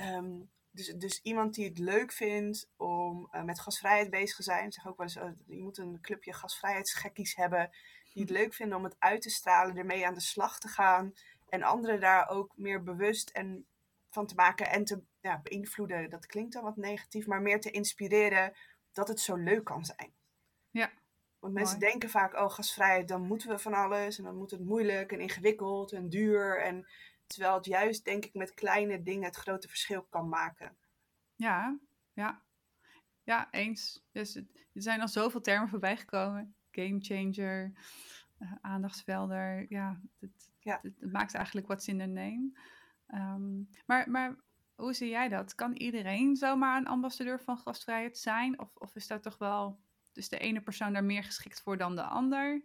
Um, 0.00 0.50
dus, 0.76 0.86
dus 0.86 1.20
iemand 1.22 1.54
die 1.54 1.68
het 1.68 1.78
leuk 1.78 2.12
vindt 2.12 2.68
om 2.76 3.28
uh, 3.32 3.42
met 3.42 3.60
gasvrijheid 3.60 4.10
bezig 4.10 4.36
te 4.36 4.42
zijn. 4.42 4.66
Ik 4.66 4.72
zeg 4.72 4.86
ook 4.86 4.96
wel 4.96 5.06
eens, 5.06 5.16
uh, 5.16 5.56
je 5.56 5.62
moet 5.62 5.78
een 5.78 5.98
clubje 6.00 6.32
gasvrijheidsgekkies 6.32 7.36
hebben. 7.36 7.70
Die 8.12 8.22
het 8.22 8.32
leuk 8.32 8.54
vinden 8.54 8.78
om 8.78 8.84
het 8.84 8.96
uit 8.98 9.22
te 9.22 9.30
stralen, 9.30 9.76
ermee 9.76 10.06
aan 10.06 10.14
de 10.14 10.20
slag 10.20 10.58
te 10.58 10.68
gaan. 10.68 11.14
En 11.48 11.62
anderen 11.62 12.00
daar 12.00 12.28
ook 12.28 12.52
meer 12.56 12.82
bewust 12.82 13.30
en 13.30 13.66
van 14.10 14.26
te 14.26 14.34
maken 14.34 14.70
en 14.70 14.84
te 14.84 15.02
ja, 15.20 15.40
beïnvloeden. 15.42 16.10
Dat 16.10 16.26
klinkt 16.26 16.52
dan 16.52 16.62
wat 16.62 16.76
negatief, 16.76 17.26
maar 17.26 17.42
meer 17.42 17.60
te 17.60 17.70
inspireren 17.70 18.56
dat 18.92 19.08
het 19.08 19.20
zo 19.20 19.36
leuk 19.36 19.64
kan 19.64 19.84
zijn. 19.84 20.12
Ja. 20.70 20.90
Want 21.38 21.54
mensen 21.54 21.78
denken 21.78 22.10
vaak, 22.10 22.34
oh 22.34 22.50
gasvrijheid, 22.50 23.08
dan 23.08 23.26
moeten 23.26 23.48
we 23.48 23.58
van 23.58 23.74
alles 23.74 24.18
en 24.18 24.24
dan 24.24 24.36
moet 24.36 24.50
het 24.50 24.64
moeilijk 24.64 25.12
en 25.12 25.20
ingewikkeld 25.20 25.92
en 25.92 26.08
duur. 26.08 26.60
En 26.60 26.86
terwijl 27.26 27.54
het 27.54 27.66
juist, 27.66 28.04
denk 28.04 28.24
ik, 28.24 28.34
met 28.34 28.54
kleine 28.54 29.02
dingen 29.02 29.24
het 29.24 29.36
grote 29.36 29.68
verschil 29.68 30.02
kan 30.02 30.28
maken. 30.28 30.76
Ja, 31.34 31.78
ja. 32.12 32.42
Ja, 33.22 33.50
eens. 33.50 34.04
Dus 34.12 34.34
er 34.36 34.46
zijn 34.72 35.00
al 35.00 35.08
zoveel 35.08 35.40
termen 35.40 35.68
voorbij 35.68 35.96
gekomen. 35.96 36.54
Game 36.70 37.00
changer, 37.00 37.72
uh, 38.38 38.52
aandachtsvelder. 38.60 39.66
Ja, 39.68 40.00
het, 40.18 40.50
ja. 40.60 40.78
Het, 40.82 41.00
het, 41.00 41.12
maakt 41.12 41.34
eigenlijk 41.34 41.66
wat 41.66 41.86
in 41.86 41.98
de 41.98 42.06
name. 42.06 42.58
Um, 43.14 43.68
maar, 43.86 44.10
maar 44.10 44.36
hoe 44.74 44.92
zie 44.92 45.08
jij 45.08 45.28
dat? 45.28 45.54
Kan 45.54 45.72
iedereen 45.72 46.36
zomaar 46.36 46.76
een 46.76 46.86
ambassadeur 46.86 47.40
van 47.40 47.58
gastvrijheid 47.58 48.18
zijn? 48.18 48.58
Of, 48.58 48.76
of 48.76 48.96
is 48.96 49.06
dat 49.06 49.22
toch 49.22 49.38
wel 49.38 49.80
dus 50.12 50.28
de 50.28 50.38
ene 50.38 50.60
persoon 50.60 50.92
daar 50.92 51.04
meer 51.04 51.24
geschikt 51.24 51.62
voor 51.62 51.76
dan 51.76 51.96
de 51.96 52.02
ander? 52.02 52.62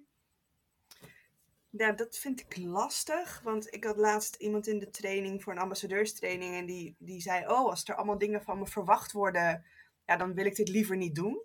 Ja, 1.71 1.91
dat 1.91 2.17
vind 2.17 2.39
ik 2.39 2.57
lastig. 2.57 3.41
Want 3.43 3.73
ik 3.73 3.83
had 3.83 3.97
laatst 3.97 4.35
iemand 4.35 4.67
in 4.67 4.79
de 4.79 4.89
training 4.89 5.43
voor 5.43 5.53
een 5.53 5.59
ambassadeurstraining. 5.59 6.55
En 6.55 6.65
die, 6.65 6.95
die 6.99 7.21
zei: 7.21 7.47
Oh, 7.47 7.69
als 7.69 7.83
er 7.83 7.95
allemaal 7.95 8.17
dingen 8.17 8.43
van 8.43 8.59
me 8.59 8.67
verwacht 8.67 9.11
worden, 9.11 9.65
ja, 10.05 10.17
dan 10.17 10.33
wil 10.33 10.45
ik 10.45 10.55
dit 10.55 10.69
liever 10.69 10.97
niet 10.97 11.15
doen. 11.15 11.41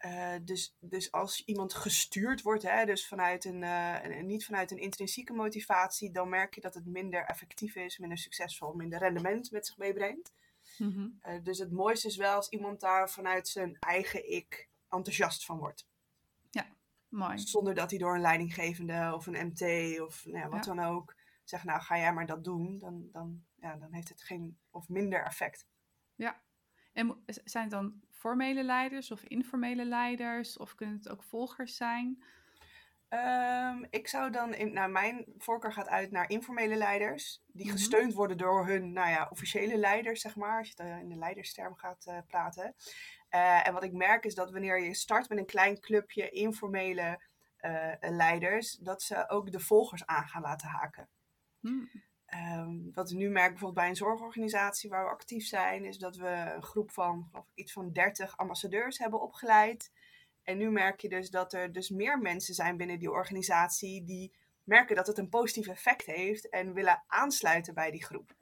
Uh, 0.00 0.34
dus, 0.42 0.76
dus 0.80 1.12
als 1.12 1.44
iemand 1.44 1.74
gestuurd 1.74 2.42
wordt, 2.42 2.62
hè, 2.62 2.84
dus 2.84 3.06
vanuit 3.08 3.44
een, 3.44 3.62
uh, 3.62 4.22
niet 4.22 4.44
vanuit 4.44 4.70
een 4.70 4.78
intrinsieke 4.78 5.32
motivatie, 5.32 6.10
dan 6.10 6.28
merk 6.28 6.54
je 6.54 6.60
dat 6.60 6.74
het 6.74 6.86
minder 6.86 7.24
effectief 7.24 7.74
is, 7.74 7.98
minder 7.98 8.18
succesvol, 8.18 8.72
minder 8.72 8.98
rendement 8.98 9.50
met 9.50 9.66
zich 9.66 9.76
meebrengt. 9.76 10.32
Mhm. 10.78 11.08
Eh, 11.20 11.42
dus 11.42 11.58
het 11.58 11.72
mooiste 11.72 12.06
is 12.06 12.16
wel 12.16 12.34
als 12.34 12.48
iemand 12.48 12.80
daar 12.80 13.10
vanuit 13.10 13.48
zijn 13.48 13.76
eigen 13.80 14.30
ik 14.30 14.68
enthousiast 14.88 15.44
van 15.44 15.58
wordt. 15.58 15.86
Mooi. 17.08 17.38
Zonder 17.38 17.74
dat 17.74 17.90
hij 17.90 17.98
door 17.98 18.14
een 18.14 18.20
leidinggevende 18.20 19.12
of 19.14 19.26
een 19.26 19.46
MT 19.46 19.62
of 20.00 20.24
nou 20.24 20.38
ja, 20.38 20.48
wat 20.48 20.64
dan 20.64 20.80
ook 20.80 21.14
zegt, 21.44 21.64
nou 21.64 21.80
ga 21.80 21.98
jij 21.98 22.12
maar 22.12 22.26
dat 22.26 22.44
doen. 22.44 22.78
Dan, 22.78 23.08
dan, 23.12 23.44
ja, 23.54 23.76
dan 23.76 23.92
heeft 23.92 24.08
het 24.08 24.22
geen 24.22 24.58
of 24.70 24.88
minder 24.88 25.24
effect. 25.24 25.66
Ja, 26.14 26.42
en 26.92 27.22
zijn 27.24 27.64
het 27.64 27.72
dan 27.72 28.00
formele 28.10 28.62
leiders 28.62 29.10
of 29.10 29.22
informele 29.22 29.84
leiders? 29.84 30.56
Of 30.56 30.74
kunnen 30.74 30.96
het 30.96 31.08
ook 31.08 31.22
volgers 31.22 31.76
zijn? 31.76 32.24
Ehm, 33.08 33.84
ik 33.90 34.08
zou 34.08 34.30
dan, 34.30 34.54
in, 34.54 34.72
nou 34.72 34.90
mijn 34.90 35.24
voorkeur 35.38 35.72
gaat 35.72 35.88
uit 35.88 36.10
naar 36.10 36.30
informele 36.30 36.76
leiders, 36.76 37.42
die 37.46 37.64
mhm. 37.64 37.74
gesteund 37.74 38.12
worden 38.12 38.36
door 38.36 38.66
hun, 38.66 38.92
nou 38.92 39.08
ja, 39.08 39.28
officiële 39.30 39.76
leiders, 39.76 40.20
zeg 40.20 40.36
maar, 40.36 40.58
als 40.58 40.68
je 40.68 40.82
het 40.82 41.02
in 41.02 41.08
de 41.08 41.16
leidersterm 41.16 41.74
gaat 41.74 42.06
uh, 42.08 42.18
praten. 42.26 42.74
Uh, 43.36 43.66
en 43.66 43.72
wat 43.72 43.84
ik 43.84 43.92
merk 43.92 44.24
is 44.24 44.34
dat 44.34 44.50
wanneer 44.50 44.82
je 44.82 44.94
start 44.94 45.28
met 45.28 45.38
een 45.38 45.46
klein 45.46 45.80
clubje 45.80 46.30
informele 46.30 47.22
uh, 47.60 47.92
leiders, 48.00 48.72
dat 48.72 49.02
ze 49.02 49.28
ook 49.28 49.52
de 49.52 49.60
volgers 49.60 50.06
aan 50.06 50.28
gaan 50.28 50.42
laten 50.42 50.68
haken. 50.68 51.08
Hmm. 51.60 51.90
Um, 52.34 52.90
wat 52.94 53.10
we 53.10 53.16
nu 53.16 53.28
merken 53.28 53.50
bijvoorbeeld 53.50 53.80
bij 53.80 53.88
een 53.88 53.96
zorgorganisatie 53.96 54.90
waar 54.90 55.04
we 55.04 55.10
actief 55.10 55.46
zijn, 55.46 55.84
is 55.84 55.98
dat 55.98 56.16
we 56.16 56.28
een 56.28 56.62
groep 56.62 56.90
van 56.90 57.28
ik, 57.32 57.40
iets 57.54 57.72
van 57.72 57.92
30 57.92 58.36
ambassadeurs 58.36 58.98
hebben 58.98 59.20
opgeleid. 59.20 59.92
En 60.42 60.58
nu 60.58 60.70
merk 60.70 61.00
je 61.00 61.08
dus 61.08 61.30
dat 61.30 61.52
er 61.52 61.72
dus 61.72 61.90
meer 61.90 62.18
mensen 62.18 62.54
zijn 62.54 62.76
binnen 62.76 62.98
die 62.98 63.10
organisatie 63.10 64.04
die 64.04 64.34
merken 64.62 64.96
dat 64.96 65.06
het 65.06 65.18
een 65.18 65.28
positief 65.28 65.66
effect 65.66 66.06
heeft 66.06 66.48
en 66.48 66.72
willen 66.72 67.04
aansluiten 67.06 67.74
bij 67.74 67.90
die 67.90 68.04
groep. 68.04 68.34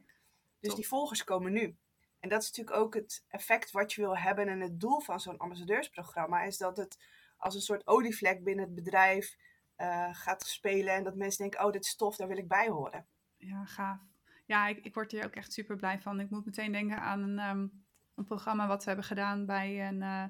Dus 0.61 0.75
die 0.75 0.89
volgers 0.89 1.25
komen 1.25 1.53
nu. 1.53 1.77
En 2.25 2.31
dat 2.31 2.43
is 2.43 2.49
natuurlijk 2.49 2.77
ook 2.77 2.95
het 2.95 3.25
effect 3.29 3.71
wat 3.71 3.93
je 3.93 4.01
wil 4.01 4.17
hebben. 4.17 4.49
En 4.49 4.61
het 4.61 4.81
doel 4.81 5.01
van 5.01 5.21
zo'n 5.21 5.39
ambassadeursprogramma 5.39 6.43
is 6.43 6.59
dat 6.59 6.77
het 6.77 6.99
als 7.37 7.55
een 7.55 7.61
soort 7.61 7.87
olievlek 7.87 8.45
binnen 8.45 8.65
het 8.65 8.75
bedrijf 8.75 9.37
uh, 9.77 10.09
gaat 10.13 10.47
spelen. 10.47 10.95
En 10.95 11.05
dat 11.05 11.15
mensen 11.15 11.43
denken, 11.43 11.65
oh, 11.65 11.73
dit 11.73 11.85
is 11.85 11.97
tof, 11.97 12.17
daar 12.17 12.29
wil 12.29 12.37
ik 12.37 12.49
bij 12.49 12.69
horen. 12.69 13.07
Ja, 13.37 13.65
gaaf. 13.65 14.01
Ja, 14.47 14.67
ik, 14.67 14.79
ik 14.85 14.95
word 14.95 15.11
hier 15.11 15.25
ook 15.25 15.35
echt 15.35 15.53
super 15.53 15.77
blij 15.77 16.01
van. 16.01 16.21
Ik 16.21 16.31
moet 16.31 16.45
meteen 16.45 16.73
denken 16.73 17.01
aan 17.01 17.23
een, 17.23 17.39
um, 17.39 17.85
een 18.15 18.25
programma 18.25 18.67
wat 18.67 18.81
we 18.81 18.87
hebben 18.87 19.07
gedaan 19.07 19.47
bij 19.47 19.89
een, 19.89 20.01
uh, 20.01 20.25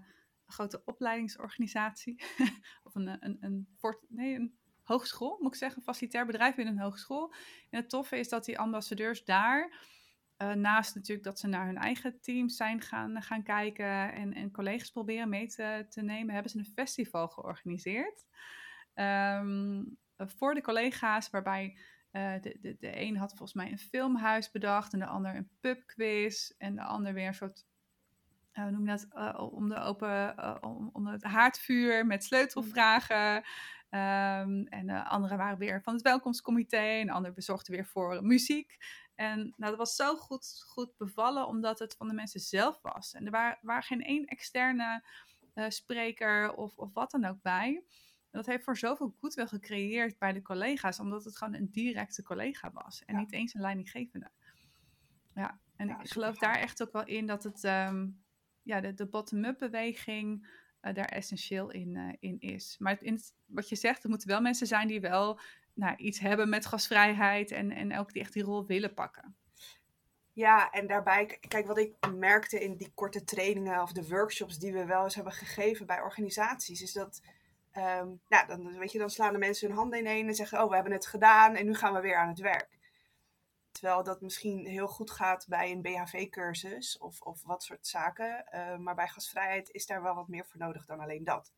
grote 0.46 0.82
opleidingsorganisatie. 0.84 2.22
of 2.84 2.94
een, 2.94 3.06
een, 3.20 3.36
een, 3.40 3.68
fort, 3.78 3.98
nee, 4.08 4.34
een 4.34 4.58
hogeschool, 4.82 5.38
moet 5.40 5.52
ik 5.52 5.58
zeggen. 5.58 5.78
Een 5.78 5.84
facilitair 5.84 6.26
bedrijf 6.26 6.56
in 6.56 6.66
een 6.66 6.80
hogeschool. 6.80 7.34
En 7.70 7.80
het 7.80 7.90
toffe 7.90 8.18
is 8.18 8.28
dat 8.28 8.44
die 8.44 8.58
ambassadeurs 8.58 9.24
daar... 9.24 9.92
Uh, 10.38 10.52
naast 10.52 10.94
natuurlijk 10.94 11.26
dat 11.26 11.38
ze 11.38 11.46
naar 11.46 11.66
hun 11.66 11.78
eigen 11.78 12.20
teams 12.20 12.56
zijn 12.56 12.80
gaan, 12.80 13.22
gaan 13.22 13.42
kijken 13.42 14.12
en, 14.12 14.34
en 14.34 14.50
collega's 14.50 14.90
proberen 14.90 15.28
mee 15.28 15.46
te, 15.46 15.86
te 15.88 16.02
nemen, 16.02 16.34
hebben 16.34 16.52
ze 16.52 16.58
een 16.58 16.64
festival 16.74 17.28
georganiseerd. 17.28 18.24
Um, 18.94 19.98
voor 20.16 20.54
de 20.54 20.60
collega's, 20.60 21.30
waarbij 21.30 21.78
uh, 22.12 22.32
de, 22.40 22.56
de, 22.60 22.76
de 22.78 23.00
een 23.00 23.16
had 23.16 23.30
volgens 23.30 23.52
mij 23.52 23.70
een 23.70 23.78
filmhuis 23.78 24.50
bedacht 24.50 24.92
en 24.92 24.98
de 24.98 25.06
ander 25.06 25.34
een 25.34 25.50
pubquiz 25.60 26.50
en 26.58 26.74
de 26.74 26.82
ander 26.82 27.12
weer 27.12 27.26
een 27.26 27.34
soort, 27.34 27.66
uh, 28.52 28.62
hoe 28.64 28.72
noem 28.72 28.86
je 28.86 28.90
dat, 28.90 29.06
uh, 29.14 29.52
om, 29.52 29.68
de 29.68 29.78
open, 29.78 30.62
om, 30.62 30.90
om, 30.92 31.06
het 31.06 31.24
haardvuur 31.24 32.06
met 32.06 32.24
sleutelvragen. 32.24 33.36
Um, 33.90 34.66
en 34.66 34.86
de 34.86 35.04
anderen 35.04 35.38
waren 35.38 35.58
weer 35.58 35.82
van 35.82 35.92
het 35.94 36.02
welkomstcomité 36.02 36.76
en 36.76 37.06
de 37.06 37.12
ander 37.12 37.32
bezorgde 37.32 37.72
weer 37.72 37.86
voor 37.86 38.24
muziek. 38.24 38.76
En 39.14 39.38
nou, 39.38 39.70
dat 39.70 39.76
was 39.76 39.94
zo 39.94 40.16
goed, 40.16 40.62
goed 40.66 40.96
bevallen 40.96 41.46
omdat 41.46 41.78
het 41.78 41.94
van 41.96 42.08
de 42.08 42.14
mensen 42.14 42.40
zelf 42.40 42.82
was. 42.82 43.14
En 43.14 43.24
er 43.24 43.30
waren, 43.30 43.58
waren 43.62 43.82
geen 43.82 44.02
één 44.02 44.24
externe 44.24 45.04
spreker 45.68 46.54
of, 46.54 46.76
of 46.76 46.92
wat 46.92 47.10
dan 47.10 47.24
ook 47.24 47.42
bij 47.42 47.84
dat 48.34 48.46
heeft 48.46 48.64
voor 48.64 48.76
zoveel 48.76 49.14
goodwill 49.20 49.46
gecreëerd 49.46 50.18
bij 50.18 50.32
de 50.32 50.42
collega's, 50.42 51.00
omdat 51.00 51.24
het 51.24 51.36
gewoon 51.36 51.54
een 51.54 51.70
directe 51.70 52.22
collega 52.22 52.70
was 52.72 53.04
en 53.04 53.16
niet 53.16 53.32
eens 53.32 53.54
een 53.54 53.60
leidinggevende. 53.60 54.30
Ja, 55.34 55.60
en 55.76 55.88
ik 55.88 56.10
geloof 56.10 56.38
daar 56.38 56.56
echt 56.56 56.82
ook 56.82 56.92
wel 56.92 57.06
in 57.06 57.26
dat 57.26 57.44
het, 57.44 57.64
ehm, 57.64 58.08
ja, 58.62 58.80
de, 58.80 58.94
de 58.94 59.06
bottom-up 59.06 59.58
beweging 59.58 60.48
daar 60.92 61.08
essentieel 61.08 61.70
in, 61.70 61.94
uh, 61.94 62.12
in 62.20 62.40
is. 62.40 62.76
Maar 62.78 62.96
in 63.00 63.20
wat 63.46 63.68
je 63.68 63.76
zegt, 63.76 64.02
er 64.02 64.08
moeten 64.08 64.28
wel 64.28 64.40
mensen 64.40 64.66
zijn 64.66 64.88
die 64.88 65.00
wel 65.00 65.38
nou, 65.74 65.96
iets 65.96 66.18
hebben 66.18 66.48
met 66.48 66.66
gasvrijheid 66.66 67.50
en, 67.50 67.70
en 67.70 67.98
ook 67.98 68.12
die 68.12 68.22
echt 68.22 68.32
die 68.32 68.42
rol 68.42 68.66
willen 68.66 68.94
pakken. 68.94 69.36
Ja, 70.32 70.70
en 70.70 70.86
daarbij, 70.86 71.38
kijk, 71.48 71.66
wat 71.66 71.78
ik 71.78 71.94
merkte 72.14 72.60
in 72.60 72.76
die 72.76 72.92
korte 72.94 73.24
trainingen 73.24 73.82
of 73.82 73.92
de 73.92 74.08
workshops 74.08 74.58
die 74.58 74.72
we 74.72 74.84
wel 74.84 75.04
eens 75.04 75.14
hebben 75.14 75.32
gegeven 75.32 75.86
bij 75.86 76.00
organisaties, 76.00 76.82
is 76.82 76.92
dat 76.92 77.20
Um, 77.76 78.20
nou, 78.28 78.46
dan, 78.46 78.78
weet 78.78 78.92
je, 78.92 78.98
dan 78.98 79.10
slaan 79.10 79.32
de 79.32 79.38
mensen 79.38 79.68
hun 79.68 79.76
handen 79.76 79.98
ineen 79.98 80.28
en 80.28 80.34
zeggen: 80.34 80.62
Oh, 80.62 80.68
we 80.68 80.74
hebben 80.74 80.92
het 80.92 81.06
gedaan 81.06 81.54
en 81.54 81.66
nu 81.66 81.74
gaan 81.74 81.94
we 81.94 82.00
weer 82.00 82.16
aan 82.16 82.28
het 82.28 82.38
werk. 82.38 82.73
Terwijl 83.74 84.02
dat 84.02 84.20
misschien 84.20 84.66
heel 84.66 84.88
goed 84.88 85.10
gaat 85.10 85.46
bij 85.48 85.70
een 85.70 85.82
BHV-cursus 85.82 86.98
of, 86.98 87.20
of 87.20 87.42
wat 87.42 87.62
soort 87.62 87.86
zaken. 87.86 88.44
Uh, 88.54 88.76
maar 88.76 88.94
bij 88.94 89.08
gasvrijheid 89.08 89.70
is 89.70 89.86
daar 89.86 90.02
wel 90.02 90.14
wat 90.14 90.28
meer 90.28 90.46
voor 90.46 90.60
nodig 90.60 90.86
dan 90.86 91.00
alleen 91.00 91.24
dat. 91.24 91.52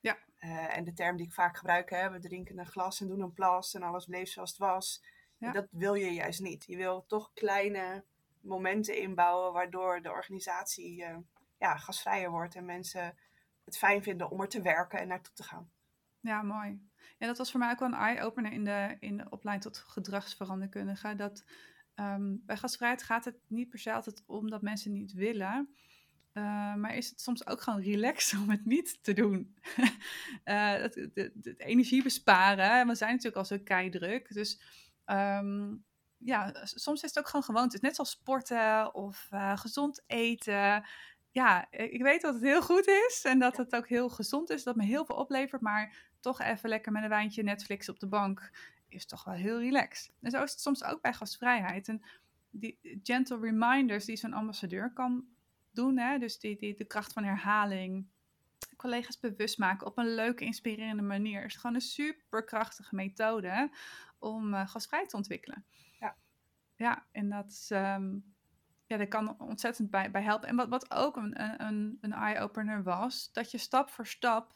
Ja. 0.00 0.18
Uh, 0.40 0.76
en 0.76 0.84
de 0.84 0.92
term 0.92 1.16
die 1.16 1.26
ik 1.26 1.32
vaak 1.32 1.56
gebruik, 1.56 1.90
hè, 1.90 2.10
we 2.10 2.18
drinken 2.18 2.58
een 2.58 2.66
glas 2.66 3.00
en 3.00 3.06
doen 3.06 3.20
een 3.20 3.32
plas 3.32 3.74
en 3.74 3.82
alles 3.82 4.04
bleef 4.04 4.28
zoals 4.28 4.50
het 4.50 4.58
was. 4.58 5.04
Ja. 5.36 5.52
Dat 5.52 5.66
wil 5.70 5.94
je 5.94 6.12
juist 6.12 6.40
niet. 6.40 6.64
Je 6.66 6.76
wil 6.76 7.04
toch 7.06 7.30
kleine 7.34 8.04
momenten 8.40 8.96
inbouwen 8.96 9.52
waardoor 9.52 10.02
de 10.02 10.10
organisatie 10.10 11.02
uh, 11.02 11.16
ja, 11.58 11.76
gasvrijer 11.76 12.30
wordt 12.30 12.54
en 12.54 12.64
mensen 12.64 13.18
het 13.64 13.78
fijn 13.78 14.02
vinden 14.02 14.30
om 14.30 14.40
er 14.40 14.48
te 14.48 14.62
werken 14.62 14.98
en 14.98 15.08
naartoe 15.08 15.34
te 15.34 15.42
gaan. 15.42 15.70
Ja, 16.22 16.42
mooi. 16.42 16.80
Ja, 17.18 17.26
dat 17.26 17.38
was 17.38 17.50
voor 17.50 17.60
mij 17.60 17.70
ook 17.70 17.78
wel 17.78 17.88
een 17.88 17.94
eye-opener 17.94 18.52
in 18.52 18.64
de, 18.64 18.96
in 19.00 19.16
de 19.16 19.26
opleiding 19.30 19.74
tot 19.74 19.84
gedragsveranderkundige. 19.86 21.14
Dat 21.14 21.44
um, 21.96 22.42
bij 22.46 22.56
gastvrijheid 22.56 23.02
gaat 23.02 23.24
het 23.24 23.36
niet 23.46 23.68
per 23.68 23.78
se 23.78 23.92
altijd 23.92 24.22
om 24.26 24.50
dat 24.50 24.62
mensen 24.62 24.92
niet 24.92 25.12
willen. 25.12 25.74
Uh, 26.32 26.74
maar 26.74 26.96
is 26.96 27.10
het 27.10 27.20
soms 27.20 27.46
ook 27.46 27.60
gewoon 27.60 27.80
relaxed 27.80 28.38
om 28.42 28.50
het 28.50 28.64
niet 28.64 29.02
te 29.02 29.12
doen. 29.12 29.56
uh, 30.44 30.72
het, 30.72 31.08
het, 31.14 31.60
energie 31.60 32.02
besparen. 32.02 32.86
We 32.86 32.94
zijn 32.94 33.10
natuurlijk 33.10 33.36
al 33.36 33.44
zo 33.44 33.58
keidruk. 33.64 34.34
Dus 34.34 34.60
um, 35.06 35.84
ja, 36.16 36.64
soms 36.64 37.02
is 37.02 37.08
het 37.08 37.18
ook 37.18 37.26
gewoon 37.26 37.44
gewoonte. 37.44 37.78
Net 37.80 37.94
zoals 37.94 38.10
sporten 38.10 38.94
of 38.94 39.28
uh, 39.32 39.56
gezond 39.56 40.04
eten 40.06 40.84
ja, 41.32 41.70
ik 41.70 42.02
weet 42.02 42.20
dat 42.20 42.34
het 42.34 42.42
heel 42.42 42.62
goed 42.62 42.86
is 42.86 43.22
en 43.24 43.38
dat 43.38 43.56
het 43.56 43.74
ook 43.74 43.88
heel 43.88 44.08
gezond 44.08 44.50
is, 44.50 44.62
dat 44.62 44.76
me 44.76 44.84
heel 44.84 45.04
veel 45.04 45.16
oplevert, 45.16 45.62
maar 45.62 46.10
toch 46.22 46.40
even 46.40 46.68
lekker 46.68 46.92
met 46.92 47.02
een 47.02 47.08
wijntje 47.08 47.42
Netflix 47.42 47.88
op 47.88 48.00
de 48.00 48.06
bank 48.06 48.50
is 48.88 49.06
toch 49.06 49.24
wel 49.24 49.34
heel 49.34 49.58
relaxed. 49.58 50.14
En 50.20 50.30
zo 50.30 50.42
is 50.42 50.50
het 50.50 50.60
soms 50.60 50.84
ook 50.84 51.00
bij 51.00 51.12
gastvrijheid. 51.12 51.88
En 51.88 52.02
die 52.50 52.78
gentle 53.02 53.38
reminders 53.38 54.04
die 54.04 54.16
zo'n 54.16 54.32
ambassadeur 54.32 54.92
kan 54.92 55.26
doen, 55.70 55.98
hè, 55.98 56.18
dus 56.18 56.38
die, 56.38 56.56
die, 56.56 56.76
de 56.76 56.84
kracht 56.84 57.12
van 57.12 57.24
herhaling, 57.24 58.06
collega's 58.76 59.18
bewust 59.18 59.58
maken 59.58 59.86
op 59.86 59.98
een 59.98 60.14
leuke, 60.14 60.44
inspirerende 60.44 61.02
manier, 61.02 61.44
is 61.44 61.56
gewoon 61.56 61.74
een 61.74 61.80
superkrachtige 61.80 62.94
methode 62.94 63.70
om 64.18 64.54
uh, 64.54 64.68
gasvrij 64.68 65.06
te 65.06 65.16
ontwikkelen. 65.16 65.64
Ja, 66.00 66.16
ja 66.76 67.06
en 67.12 67.28
dat 67.28 67.50
is. 67.50 67.70
Ehm, 67.70 68.18
ja, 68.86 68.98
daar 68.98 69.08
kan 69.08 69.40
ontzettend 69.40 69.90
bij, 69.90 70.10
bij 70.10 70.22
helpen. 70.22 70.48
En 70.48 70.56
wat, 70.56 70.68
wat 70.68 70.90
ook 70.90 71.16
een, 71.16 71.62
een, 71.62 71.98
een 72.00 72.12
eye-opener 72.12 72.82
was, 72.82 73.32
dat 73.32 73.50
je 73.50 73.58
stap 73.58 73.90
voor 73.90 74.06
stap 74.06 74.54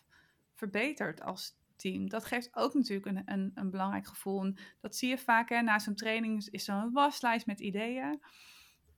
verbetert 0.56 1.22
als 1.22 1.56
team. 1.76 2.08
Dat 2.08 2.24
geeft 2.24 2.56
ook 2.56 2.74
natuurlijk 2.74 3.06
een, 3.06 3.22
een, 3.24 3.50
een 3.54 3.70
belangrijk 3.70 4.06
gevoel. 4.06 4.42
En 4.42 4.56
dat 4.80 4.96
zie 4.96 5.08
je 5.08 5.18
vaak, 5.18 5.48
hè, 5.48 5.62
na 5.62 5.78
zo'n 5.78 5.94
training 5.94 6.46
is 6.50 6.64
zo'n 6.64 6.92
waslijst 6.92 7.46
met 7.46 7.60
ideeën. 7.60 8.22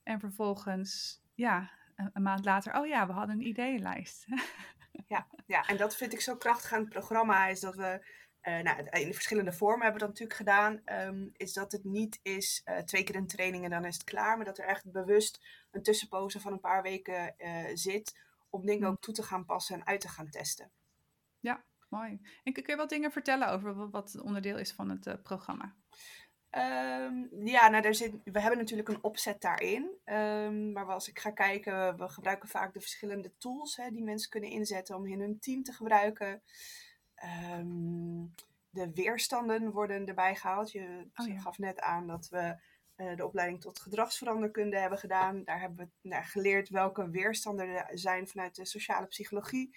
En 0.03 0.21
vervolgens, 0.21 1.21
ja, 1.35 1.71
een, 1.97 2.11
een, 2.13 2.23
maand 2.23 2.45
later, 2.45 2.79
oh 2.79 2.87
ja, 2.87 3.07
we 3.07 3.13
hadden 3.13 3.37
een 3.37 3.47
ideeënlijst. 3.47 4.27
ja, 5.07 5.27
ja, 5.47 5.67
en 5.67 5.77
dat 5.77 5.97
vind 5.97 6.13
ik 6.13 6.21
zo 6.21 6.37
krachtig 6.37 6.73
aan 6.73 6.81
het 6.81 6.89
programma, 6.89 7.47
is 7.47 7.61
dat 7.61 7.75
we 7.75 8.07
uh, 8.43 8.59
nou, 8.59 8.87
in 8.91 9.15
verschillende 9.15 9.53
vormen 9.53 9.83
hebben 9.83 10.01
we 10.01 10.07
dat 10.07 10.19
natuurlijk 10.19 10.39
gedaan, 10.39 10.83
um, 11.09 11.31
is 11.37 11.53
dat 11.53 11.73
het 11.73 11.85
niet 11.85 12.19
is 12.23 12.63
uh, 12.65 12.77
twee 12.79 13.05
keer 13.05 13.17
een 13.17 13.27
training 13.27 13.65
en 13.65 13.71
dan 13.71 13.85
is 13.85 13.95
het 13.95 14.05
klaar, 14.05 14.37
maar 14.37 14.47
dat 14.47 14.59
er 14.59 14.65
echt 14.65 14.91
bewust 14.91 15.41
een 15.71 15.83
tussenpoze 15.83 16.41
van 16.41 16.53
een 16.53 16.61
paar 16.61 16.83
weken 16.83 17.35
uh, 17.39 17.65
zit 17.75 18.19
om 18.51 18.67
dingen 18.67 18.83
mm. 18.83 18.89
ook 18.89 19.01
toe 19.01 19.15
te 19.15 19.23
gaan 19.23 19.45
passen 19.45 19.75
en 19.75 19.87
uit 19.87 20.01
te 20.01 20.09
gaan 20.09 20.31
testen. 20.31 20.71
Ja, 21.41 21.65
mooi. 21.89 22.21
En 22.43 22.53
kun 22.53 22.63
je 22.67 22.77
wat 22.77 22.89
dingen 22.89 23.13
vertellen 23.13 23.49
over 23.49 23.91
wat 23.91 24.21
onderdeel 24.21 24.59
is 24.59 24.73
van 24.73 24.91
het 24.91 25.23
programma? 25.23 25.77
Um, 26.51 27.29
ja, 27.45 27.69
nou, 27.69 27.83
daar 27.83 27.95
zit, 27.95 28.15
we 28.25 28.41
hebben 28.41 28.59
natuurlijk 28.59 28.89
een 28.89 29.03
opzet 29.03 29.41
daarin. 29.41 29.99
Um, 30.05 30.73
maar 30.73 30.87
als 30.87 31.09
ik 31.09 31.19
ga 31.19 31.31
kijken, 31.31 31.97
we 31.97 32.09
gebruiken 32.09 32.49
vaak 32.49 32.73
de 32.73 32.81
verschillende 32.81 33.33
tools 33.39 33.77
hè, 33.77 33.91
die 33.91 34.05
mensen 34.05 34.31
kunnen 34.31 34.51
inzetten 34.51 34.97
om 34.97 35.07
in 35.07 35.21
hun 35.21 35.39
team 35.39 35.63
te 35.63 35.73
gebruiken. 35.73 36.43
Um, 37.59 38.35
de 38.71 38.91
weerstanden 38.95 39.71
worden 39.71 40.07
erbij 40.07 40.37
gehaald. 40.37 40.73
Je 40.73 41.11
oh, 41.15 41.43
gaf 41.43 41.59
net 41.59 41.81
aan 41.81 42.07
dat 42.07 42.29
we 42.29 42.57
uh, 42.97 43.17
de 43.17 43.27
opleiding 43.27 43.61
tot 43.61 43.81
gedragsveranderkunde 43.81 44.79
hebben 44.79 44.99
gedaan. 44.99 45.45
Daar 45.45 45.61
hebben 45.61 45.87
we 46.03 46.09
nou, 46.09 46.25
geleerd 46.25 46.69
welke 46.69 47.11
weerstanden 47.11 47.69
er 47.69 47.99
zijn 47.99 48.29
vanuit 48.29 48.55
de 48.55 48.65
sociale 48.65 49.07
psychologie. 49.07 49.77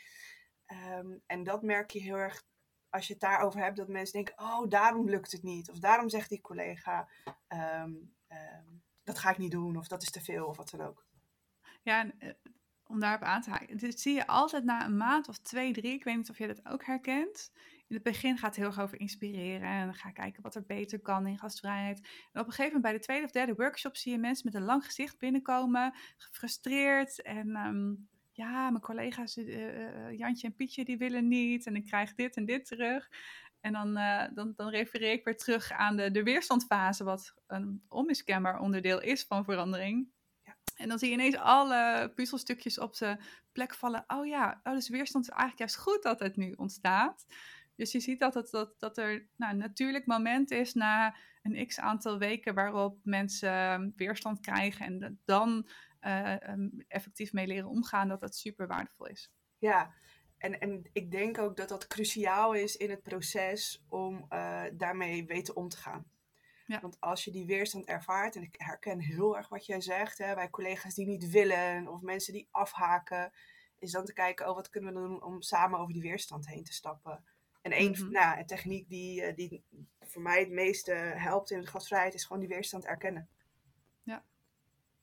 Um, 0.71 1.21
en 1.25 1.43
dat 1.43 1.61
merk 1.61 1.91
je 1.91 1.99
heel 1.99 2.15
erg 2.15 2.43
als 2.89 3.07
je 3.07 3.13
het 3.13 3.21
daarover 3.21 3.61
hebt, 3.61 3.77
dat 3.77 3.87
mensen 3.87 4.13
denken: 4.13 4.43
oh, 4.43 4.69
daarom 4.69 5.09
lukt 5.09 5.31
het 5.31 5.43
niet. 5.43 5.69
Of 5.69 5.79
daarom 5.79 6.09
zegt 6.09 6.29
die 6.29 6.41
collega: 6.41 7.07
um, 7.47 8.15
um, 8.27 8.83
dat 9.03 9.19
ga 9.19 9.29
ik 9.29 9.37
niet 9.37 9.51
doen, 9.51 9.77
of 9.77 9.87
dat 9.87 10.01
is 10.01 10.11
te 10.11 10.21
veel, 10.21 10.45
of 10.47 10.57
wat 10.57 10.69
dan 10.69 10.81
ook. 10.81 11.05
Ja, 11.81 11.99
en, 11.99 12.37
om 12.91 12.99
daarop 12.99 13.21
aan 13.21 13.41
te 13.41 13.49
haken. 13.49 13.77
Dit 13.77 13.99
zie 13.99 14.13
je 14.13 14.27
altijd 14.27 14.63
na 14.63 14.85
een 14.85 14.97
maand 14.97 15.27
of 15.27 15.37
twee, 15.37 15.73
drie. 15.73 15.93
Ik 15.93 16.03
weet 16.03 16.17
niet 16.17 16.29
of 16.29 16.37
je 16.37 16.47
dat 16.47 16.65
ook 16.65 16.85
herkent. 16.85 17.51
In 17.87 17.95
het 17.95 18.03
begin 18.03 18.37
gaat 18.37 18.49
het 18.49 18.55
heel 18.55 18.65
erg 18.65 18.79
over 18.79 18.99
inspireren. 18.99 19.67
En 19.67 19.85
dan 19.85 19.95
ga 19.95 20.11
kijken 20.11 20.43
wat 20.43 20.55
er 20.55 20.65
beter 20.65 20.99
kan 20.99 21.27
in 21.27 21.37
gastvrijheid. 21.37 21.99
En 22.31 22.41
op 22.41 22.47
een 22.47 22.53
gegeven 22.53 22.63
moment 22.65 22.81
bij 22.81 22.93
de 22.93 22.99
tweede 22.99 23.25
of 23.25 23.31
derde 23.31 23.53
workshop 23.55 23.97
zie 23.97 24.11
je 24.11 24.17
mensen 24.17 24.45
met 24.45 24.55
een 24.55 24.67
lang 24.67 24.85
gezicht 24.85 25.17
binnenkomen. 25.17 25.93
Gefrustreerd. 26.17 27.21
En 27.21 27.51
ja, 28.41 28.69
mijn 28.69 28.83
collega's, 28.83 29.37
uh, 29.37 30.17
Jantje 30.17 30.47
en 30.47 30.55
Pietje, 30.55 30.85
die 30.85 30.97
willen 30.97 31.27
niet. 31.27 31.65
En 31.65 31.75
ik 31.75 31.85
krijg 31.85 32.13
dit 32.13 32.35
en 32.35 32.45
dit 32.45 32.65
terug. 32.65 33.09
En 33.59 33.73
dan, 33.73 33.97
uh, 33.97 34.23
dan, 34.33 34.53
dan 34.55 34.69
refereer 34.69 35.11
ik 35.11 35.23
weer 35.23 35.37
terug 35.37 35.71
aan 35.71 35.95
de, 35.95 36.11
de 36.11 36.23
weerstandfase, 36.23 37.03
wat 37.03 37.33
een 37.47 37.83
onmiskenbaar 37.89 38.59
onderdeel 38.59 39.01
is 39.01 39.23
van 39.23 39.43
verandering. 39.43 40.07
En 40.75 40.89
dan 40.89 40.99
zie 40.99 41.07
je 41.07 41.13
ineens 41.13 41.35
alle 41.35 42.11
puzzelstukjes 42.15 42.79
op 42.79 42.95
zijn 42.95 43.19
plek 43.51 43.73
vallen. 43.73 44.03
Oh 44.07 44.25
ja, 44.25 44.59
oh, 44.63 44.73
dus 44.73 44.89
weerstand 44.89 45.25
is 45.25 45.31
eigenlijk 45.31 45.59
juist 45.59 45.77
goed 45.77 46.03
dat 46.03 46.19
het 46.19 46.35
nu 46.35 46.51
ontstaat. 46.51 47.25
Dus 47.75 47.91
je 47.91 47.99
ziet 47.99 48.19
dat, 48.19 48.33
het, 48.33 48.49
dat, 48.51 48.79
dat 48.79 48.97
er 48.97 49.27
nou, 49.37 49.51
een 49.51 49.57
natuurlijk 49.57 50.05
moment 50.05 50.51
is 50.51 50.73
na 50.73 51.15
een 51.41 51.67
x 51.67 51.79
aantal 51.79 52.17
weken 52.17 52.53
waarop 52.53 52.99
mensen 53.03 53.49
ehm, 53.49 53.89
weerstand 53.95 54.39
krijgen 54.39 54.85
en 54.85 55.19
dan 55.25 55.67
um, 56.49 56.83
effectief 56.87 57.33
mee 57.33 57.47
leren 57.47 57.69
omgaan, 57.69 58.07
dat 58.07 58.19
dat 58.19 58.35
super 58.35 58.67
waardevol 58.67 59.07
is. 59.07 59.31
Ja, 59.57 59.93
en, 60.37 60.59
en 60.59 60.89
ik 60.93 61.11
denk 61.11 61.37
ook 61.37 61.57
dat 61.57 61.69
dat 61.69 61.87
cruciaal 61.87 62.53
is 62.53 62.75
in 62.75 62.89
het 62.89 63.01
proces 63.01 63.83
om 63.87 64.25
uh, 64.29 64.63
daarmee 64.73 65.25
weten 65.25 65.55
om 65.55 65.69
te 65.69 65.77
gaan. 65.77 66.09
Ja. 66.65 66.79
Want 66.79 66.99
als 66.99 67.23
je 67.23 67.31
die 67.31 67.45
weerstand 67.45 67.85
ervaart, 67.85 68.35
en 68.35 68.41
ik 68.41 68.55
herken 68.57 68.99
heel 68.99 69.37
erg 69.37 69.49
wat 69.49 69.65
jij 69.65 69.81
zegt, 69.81 70.17
hè, 70.17 70.35
bij 70.35 70.49
collega's 70.49 70.93
die 70.93 71.07
niet 71.07 71.29
willen 71.29 71.87
of 71.87 72.01
mensen 72.01 72.33
die 72.33 72.47
afhaken, 72.51 73.31
is 73.79 73.91
dan 73.91 74.05
te 74.05 74.13
kijken, 74.13 74.49
oh, 74.49 74.55
wat 74.55 74.69
kunnen 74.69 74.93
we 74.93 74.99
doen 74.99 75.23
om 75.23 75.41
samen 75.41 75.79
over 75.79 75.93
die 75.93 76.01
weerstand 76.01 76.47
heen 76.47 76.63
te 76.63 76.73
stappen. 76.73 77.23
En 77.61 77.71
één 77.71 77.95
mm 77.99 78.11
nou, 78.11 78.39
een 78.39 78.45
techniek 78.45 78.89
die, 78.89 79.21
eh, 79.21 79.35
die 79.35 79.63
voor 79.99 80.21
mij 80.21 80.39
het 80.39 80.51
meeste 80.51 80.93
helpt 80.93 81.51
in 81.51 81.61
de 81.61 81.67
gastvrijheid 81.67 82.13
is 82.13 82.23
gewoon 82.23 82.41
die 82.41 82.49
weerstand 82.49 82.85
erkennen. 82.85 83.29
Ja, 84.03 84.25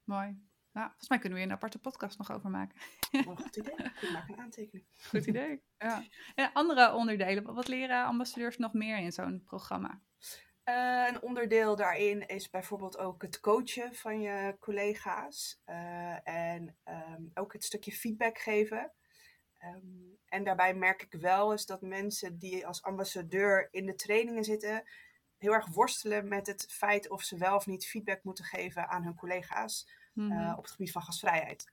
mooi. 0.04 0.47
Nou, 0.78 0.90
volgens 0.90 1.08
mij 1.08 1.18
kunnen 1.18 1.38
we 1.38 1.44
hier 1.44 1.52
een 1.52 1.58
aparte 1.58 1.78
podcast 1.78 2.18
nog 2.18 2.32
over 2.32 2.50
maken. 2.50 2.80
Oh, 3.26 3.36
goed 3.36 3.56
idee. 3.56 3.74
Ik 4.00 4.10
maak 4.12 4.28
een 4.28 4.38
aantekening. 4.38 4.86
Goed 5.10 5.26
idee. 5.26 5.62
Ja. 5.78 6.04
En 6.34 6.50
andere 6.52 6.92
onderdelen. 6.92 7.54
Wat 7.54 7.68
leren 7.68 8.04
ambassadeurs 8.04 8.56
nog 8.56 8.72
meer 8.72 8.98
in 8.98 9.12
zo'n 9.12 9.42
programma? 9.44 10.02
Uh, 10.64 11.06
een 11.08 11.22
onderdeel 11.22 11.76
daarin 11.76 12.26
is 12.26 12.50
bijvoorbeeld 12.50 12.98
ook 12.98 13.22
het 13.22 13.40
coachen 13.40 13.94
van 13.94 14.20
je 14.20 14.56
collega's. 14.58 15.60
Uh, 15.66 16.28
en 16.28 16.76
um, 16.84 17.30
ook 17.34 17.52
het 17.52 17.64
stukje 17.64 17.92
feedback 17.92 18.38
geven. 18.38 18.92
Um, 19.64 20.18
en 20.24 20.44
daarbij 20.44 20.74
merk 20.74 21.02
ik 21.02 21.20
wel 21.20 21.52
eens 21.52 21.66
dat 21.66 21.82
mensen 21.82 22.38
die 22.38 22.66
als 22.66 22.82
ambassadeur 22.82 23.68
in 23.70 23.86
de 23.86 23.94
trainingen 23.94 24.44
zitten, 24.44 24.82
heel 25.38 25.52
erg 25.52 25.66
worstelen 25.66 26.28
met 26.28 26.46
het 26.46 26.66
feit 26.70 27.10
of 27.10 27.22
ze 27.22 27.36
wel 27.36 27.56
of 27.56 27.66
niet 27.66 27.86
feedback 27.86 28.22
moeten 28.22 28.44
geven 28.44 28.88
aan 28.88 29.02
hun 29.02 29.14
collega's 29.14 29.97
mm 30.18 30.30
-hmm. 30.30 30.40
uh, 30.40 30.54
op 30.56 30.62
het 30.62 30.72
gebied 30.72 30.92
van 30.92 31.02
gastvrijheid. 31.02 31.70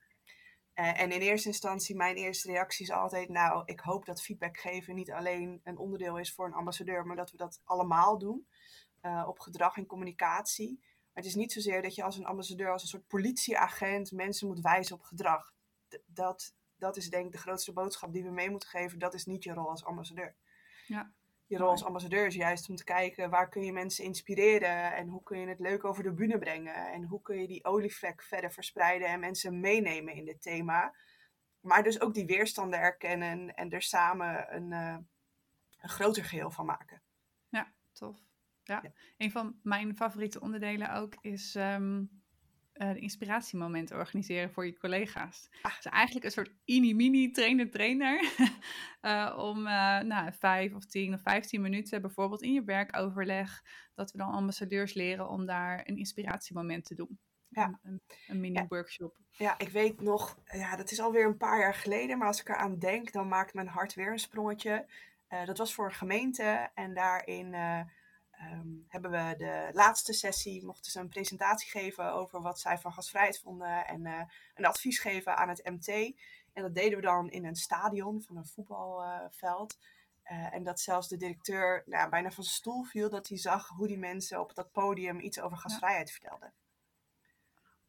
en 0.74 1.12
in 1.12 1.20
eerste 1.20 1.48
instantie, 1.48 1.96
mijn 1.96 2.16
eerste 2.16 2.50
reactie 2.50 2.84
is 2.84 2.92
altijd: 2.92 3.28
Nou, 3.28 3.62
ik 3.64 3.80
hoop 3.80 4.04
dat 4.04 4.22
feedback 4.22 4.58
geven 4.58 4.94
niet 4.94 5.10
alleen 5.10 5.60
een 5.64 5.78
onderdeel 5.78 6.18
is 6.18 6.32
voor 6.32 6.46
een 6.46 6.52
ambassadeur, 6.52 7.06
maar 7.06 7.16
dat 7.16 7.30
we 7.30 7.36
dat 7.36 7.60
allemaal 7.64 8.18
doen 8.18 8.46
uh, 9.02 9.24
op 9.28 9.38
gedrag 9.38 9.76
en 9.76 9.86
communicatie. 9.86 10.78
Maar 10.80 11.24
het 11.24 11.24
is 11.24 11.34
niet 11.34 11.52
zozeer 11.52 11.82
dat 11.82 11.94
je 11.94 12.02
als 12.02 12.16
een 12.16 12.26
ambassadeur, 12.26 12.72
als 12.72 12.82
een 12.82 12.88
soort 12.88 13.06
politieagent, 13.06 14.12
mensen 14.12 14.46
moet 14.46 14.60
wijzen 14.60 14.96
op 14.96 15.02
gedrag. 15.02 15.54
D 15.88 15.98
dat, 16.06 16.54
dat 16.76 16.96
is 16.96 17.10
denk 17.10 17.26
ik 17.26 17.32
de 17.32 17.38
grootste 17.38 17.72
boodschap 17.72 18.12
die 18.12 18.22
we 18.22 18.30
mee 18.30 18.50
moeten 18.50 18.68
geven. 18.68 18.98
Dat 18.98 19.14
is 19.14 19.24
niet 19.24 19.44
je 19.44 19.52
rol 19.52 19.70
als 19.70 19.84
ambassadeur. 19.84 20.36
Ja. 20.86 21.12
Je 21.48 21.56
rol 21.56 21.68
als 21.68 21.84
ambassadeur 21.84 22.26
is 22.26 22.34
juist 22.34 22.68
om 22.68 22.76
te 22.76 22.84
kijken 22.84 23.30
waar 23.30 23.48
kun 23.48 23.64
je 23.64 23.72
mensen 23.72 24.04
inspireren 24.04 24.94
en 24.94 25.08
hoe 25.08 25.22
kun 25.22 25.38
je 25.38 25.46
het 25.46 25.58
leuk 25.58 25.84
over 25.84 26.02
de 26.02 26.12
bühne 26.12 26.38
brengen 26.38 26.92
en 26.92 27.04
hoe 27.04 27.22
kun 27.22 27.40
je 27.40 27.46
die 27.46 27.64
olievlek 27.64 28.22
verder 28.22 28.52
verspreiden 28.52 29.08
en 29.08 29.20
mensen 29.20 29.60
meenemen 29.60 30.14
in 30.14 30.24
dit 30.24 30.42
thema. 30.42 30.94
Maar 31.60 31.82
dus 31.82 32.00
ook 32.00 32.14
die 32.14 32.26
weerstanden 32.26 32.80
erkennen 32.80 33.54
en 33.54 33.70
er 33.70 33.82
samen 33.82 34.54
een, 34.54 34.70
uh, 34.70 34.98
een 35.76 35.88
groter 35.88 36.24
geheel 36.24 36.50
van 36.50 36.66
maken. 36.66 37.02
Ja, 37.48 37.72
tof. 37.92 38.18
Ja. 38.62 38.82
een 39.16 39.30
van 39.30 39.60
mijn 39.62 39.96
favoriete 39.96 40.40
onderdelen 40.40 40.94
ook 40.94 41.14
is 41.20 41.54
um, 41.54 42.24
uh, 42.78 42.92
de 42.92 42.98
inspiratiemomenten 42.98 43.96
organiseren 43.96 44.50
voor 44.50 44.66
je 44.66 44.78
collega's. 44.78 45.48
Ah. 45.62 45.74
Dus 45.74 45.84
eigenlijk 45.84 46.24
een 46.24 46.30
soort 46.30 46.52
mini-mini 46.64 47.30
trainer-trainer. 47.30 48.32
uh, 49.02 49.36
om 49.50 49.58
uh, 49.58 50.00
nou, 50.00 50.32
vijf 50.32 50.74
of 50.74 50.86
tien 50.86 51.14
of 51.14 51.20
vijftien 51.20 51.60
minuten 51.60 52.00
bijvoorbeeld 52.00 52.42
in 52.42 52.52
je 52.52 52.64
werkoverleg, 52.64 53.62
dat 53.94 54.12
we 54.12 54.18
dan 54.18 54.30
ambassadeurs 54.30 54.94
leren 54.94 55.28
om 55.28 55.46
daar 55.46 55.82
een 55.84 55.96
inspiratiemoment 55.96 56.84
te 56.84 56.94
doen. 56.94 57.18
Ja. 57.48 57.80
Een, 57.82 58.02
een 58.26 58.40
mini-workshop. 58.40 59.16
Ja. 59.30 59.46
ja. 59.46 59.58
ik 59.58 59.68
weet 59.68 60.00
nog, 60.00 60.38
ja, 60.44 60.76
dat 60.76 60.90
is 60.90 61.00
alweer 61.00 61.26
een 61.26 61.36
paar 61.36 61.58
jaar 61.58 61.74
geleden, 61.74 62.18
maar 62.18 62.26
als 62.26 62.40
ik 62.40 62.48
eraan 62.48 62.78
denk, 62.78 63.12
dan 63.12 63.28
maakt 63.28 63.54
mijn 63.54 63.68
hart 63.68 63.94
weer 63.94 64.12
een 64.12 64.18
sprongetje. 64.18 64.86
dat 65.44 65.58
was 65.58 65.74
voor 65.74 65.84
een 65.84 65.94
gemeente 65.94 66.70
en 66.74 66.94
daarin 66.94 67.54
um, 68.42 68.84
hebben 68.88 69.10
we 69.10 69.34
de 69.36 69.68
laatste 69.72 70.12
sessie, 70.12 70.64
mochten 70.64 70.90
ze 70.90 71.00
een 71.00 71.08
presentatie 71.08 71.70
geven 71.70 72.12
over 72.12 72.40
wat 72.40 72.60
zij 72.60 72.78
van 72.78 72.92
gasvrijheid 72.92 73.40
vonden 73.40 73.86
en 73.86 74.06
uh, 74.06 74.20
een 74.54 74.64
advies 74.64 74.98
geven 74.98 75.36
aan 75.36 75.48
het 75.48 75.64
MT. 75.64 75.88
En 76.52 76.62
dat 76.62 76.74
deden 76.74 76.98
we 76.98 77.04
dan 77.04 77.30
in 77.30 77.44
een 77.44 77.56
stadion 77.56 78.22
van 78.22 78.36
een 78.36 78.46
voetbalveld. 78.46 79.78
Uh, 80.30 80.54
en 80.54 80.62
dat 80.62 80.80
zelfs 80.80 81.08
de 81.08 81.16
directeur 81.16 81.82
nou, 81.86 82.10
bijna 82.10 82.30
van 82.30 82.44
zijn 82.44 82.56
stoel 82.56 82.84
viel 82.84 83.10
dat 83.10 83.28
hij 83.28 83.38
zag 83.38 83.68
hoe 83.68 83.86
die 83.86 83.98
mensen 83.98 84.40
op 84.40 84.54
dat 84.54 84.72
podium 84.72 85.20
iets 85.20 85.40
over 85.40 85.56
gasvrijheid 85.56 86.08
ja. 86.08 86.12
vertelden. 86.12 86.52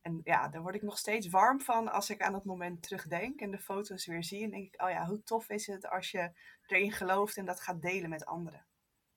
En 0.01 0.21
ja, 0.23 0.47
daar 0.47 0.61
word 0.61 0.75
ik 0.75 0.81
nog 0.81 0.97
steeds 0.97 1.27
warm 1.27 1.61
van 1.61 1.91
als 1.91 2.09
ik 2.09 2.21
aan 2.21 2.31
dat 2.31 2.45
moment 2.45 2.81
terugdenk 2.81 3.39
en 3.39 3.51
de 3.51 3.59
foto's 3.59 4.05
weer 4.05 4.23
zie. 4.23 4.43
En 4.43 4.49
denk 4.49 4.73
ik, 4.73 4.81
oh 4.81 4.89
ja, 4.89 5.05
hoe 5.05 5.23
tof 5.23 5.49
is 5.49 5.67
het 5.67 5.89
als 5.89 6.11
je 6.11 6.31
erin 6.65 6.91
gelooft 6.91 7.37
en 7.37 7.45
dat 7.45 7.61
gaat 7.61 7.81
delen 7.81 8.09
met 8.09 8.25
anderen. 8.25 8.65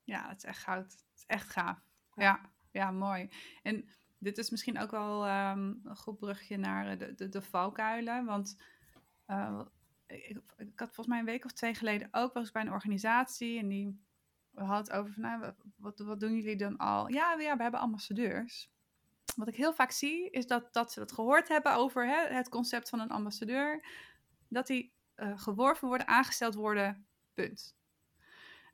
Ja, 0.05 0.29
het 0.29 0.37
is 0.37 0.45
echt 0.45 0.63
goud 0.63 0.97
echt 1.27 1.49
gaaf. 1.49 1.79
Ja, 2.15 2.41
ja, 2.71 2.91
mooi. 2.91 3.31
En 3.63 3.89
dit 4.19 4.39
is 4.39 4.51
misschien 4.51 4.79
ook 4.79 4.91
wel 4.91 5.29
um, 5.29 5.81
een 5.85 5.97
goed 5.97 6.19
brugje 6.19 6.57
naar 6.57 6.87
eh, 6.87 6.99
de, 6.99 7.15
de, 7.15 7.29
de 7.29 7.43
valkuilen. 7.43 8.25
Want 8.25 8.57
uh, 9.27 9.61
ik, 10.07 10.41
ik, 10.57 10.79
had 10.79 10.95
volgens 10.95 11.07
mij 11.07 11.19
een 11.19 11.25
week 11.25 11.45
of 11.45 11.53
twee 11.53 11.75
geleden 11.75 12.09
ook 12.11 12.33
wel 12.33 12.43
eens 12.43 12.53
bij 12.53 12.63
een 12.63 12.73
organisatie. 12.73 13.59
En 13.59 13.69
die 13.69 14.01
had 14.55 14.87
het 14.87 14.97
over 14.97 15.13
van, 15.13 15.23
nou, 15.23 15.53
wat, 15.77 15.99
wat 15.99 16.21
doen 16.21 16.35
jullie 16.35 16.57
dan 16.57 16.77
al? 16.77 17.09
Ja, 17.09 17.33
ja, 17.39 17.57
we 17.57 17.63
hebben 17.63 17.81
ambassadeurs. 17.81 18.71
Wat 19.37 19.49
ik 19.49 19.57
heel 19.57 19.75
vaak 19.75 19.91
zie, 19.91 20.31
is 20.31 20.47
dat, 20.47 20.73
dat 20.73 20.93
ze 20.93 20.99
dat 20.99 21.13
gehoord 21.13 21.49
hebben 21.49 21.75
over 21.75 22.07
hè, 22.07 22.35
het 22.35 22.49
concept 22.49 22.89
van 22.89 23.01
een 23.01 23.11
ambassadeur. 23.11 23.87
Dat 24.49 24.67
die 24.67 24.93
uh, 25.17 25.39
geworven 25.39 25.89
worden, 25.89 26.07
aangesteld 26.07 26.55
worden, 26.55 27.07
punt. 27.35 27.75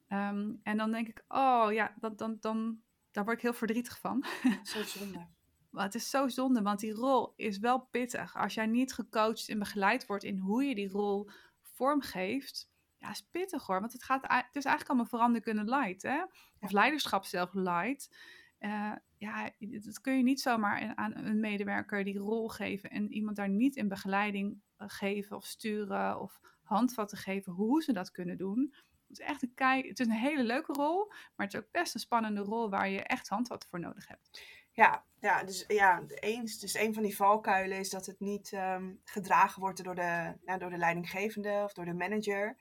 Um, 0.08 0.60
en 0.62 0.76
dan 0.76 0.90
denk 0.90 1.08
ik, 1.08 1.24
oh 1.28 1.66
ja, 1.72 1.94
dat, 2.00 2.18
dan, 2.18 2.36
dan, 2.40 2.80
daar 3.10 3.24
word 3.24 3.36
ik 3.36 3.42
heel 3.42 3.52
verdrietig 3.52 3.98
van. 3.98 4.24
Zo 4.62 4.82
zonde. 4.98 5.26
maar 5.70 5.84
het 5.84 5.94
is 5.94 6.10
zo 6.10 6.28
zonde, 6.28 6.62
want 6.62 6.80
die 6.80 6.92
rol 6.92 7.32
is 7.36 7.58
wel 7.58 7.80
pittig. 7.80 8.36
Als 8.36 8.54
jij 8.54 8.66
niet 8.66 8.92
gecoacht 8.92 9.48
en 9.48 9.58
begeleid 9.58 10.06
wordt 10.06 10.24
in 10.24 10.38
hoe 10.38 10.64
je 10.64 10.74
die 10.74 10.90
rol 10.90 11.30
vormgeeft, 11.60 12.70
ja, 12.96 13.10
is 13.10 13.28
pittig 13.30 13.66
hoor. 13.66 13.80
Want 13.80 13.92
het, 13.92 14.04
gaat, 14.04 14.22
het 14.22 14.56
is 14.56 14.64
eigenlijk 14.64 14.88
allemaal 14.88 15.06
veranderen 15.06 15.42
kunnen 15.42 15.68
light, 15.68 16.02
hè? 16.02 16.22
Of 16.60 16.70
leiderschap 16.70 17.24
zelf 17.24 17.54
light. 17.54 18.16
Uh, 18.60 18.92
ja, 19.18 19.50
dat 19.58 20.00
kun 20.00 20.16
je 20.16 20.22
niet 20.22 20.40
zomaar 20.40 20.94
aan 20.94 21.16
een 21.16 21.40
medewerker 21.40 22.04
die 22.04 22.18
rol 22.18 22.48
geven 22.48 22.90
en 22.90 23.12
iemand 23.12 23.36
daar 23.36 23.48
niet 23.48 23.76
in 23.76 23.88
begeleiding 23.88 24.60
eh, 24.76 24.88
geven 24.88 25.36
of 25.36 25.46
sturen 25.46 26.20
of 26.20 26.40
handvatten 26.62 27.18
geven 27.18 27.52
hoe 27.52 27.82
ze 27.82 27.92
dat 27.92 28.10
kunnen 28.10 28.38
doen. 28.38 28.74
Het 29.08 29.18
is 29.18 29.24
echt 29.26 29.42
een 29.42 29.54
kei, 29.54 29.88
het 29.88 30.00
is 30.00 30.06
een 30.06 30.12
hele 30.12 30.42
leuke 30.42 30.72
rol, 30.72 31.06
maar 31.08 31.46
het 31.46 31.54
is 31.54 31.60
ook 31.60 31.70
best 31.70 31.94
een 31.94 32.00
spannende 32.00 32.40
rol 32.40 32.70
waar 32.70 32.88
je 32.88 33.02
echt 33.02 33.28
handvat 33.28 33.66
voor 33.70 33.80
nodig 33.80 34.08
hebt. 34.08 34.42
Ja, 34.70 35.04
ja 35.20 35.44
dus 35.44 35.64
ja, 35.66 36.02
eens, 36.08 36.58
dus 36.58 36.74
een 36.74 36.94
van 36.94 37.02
die 37.02 37.16
valkuilen 37.16 37.78
is 37.78 37.90
dat 37.90 38.06
het 38.06 38.20
niet 38.20 38.52
um, 38.52 39.00
gedragen 39.04 39.60
wordt 39.60 39.84
door 39.84 39.94
de, 39.94 40.36
nou, 40.44 40.58
door 40.58 40.70
de 40.70 40.76
leidinggevende 40.76 41.60
of 41.64 41.72
door 41.72 41.84
de 41.84 41.94
manager. 41.94 42.56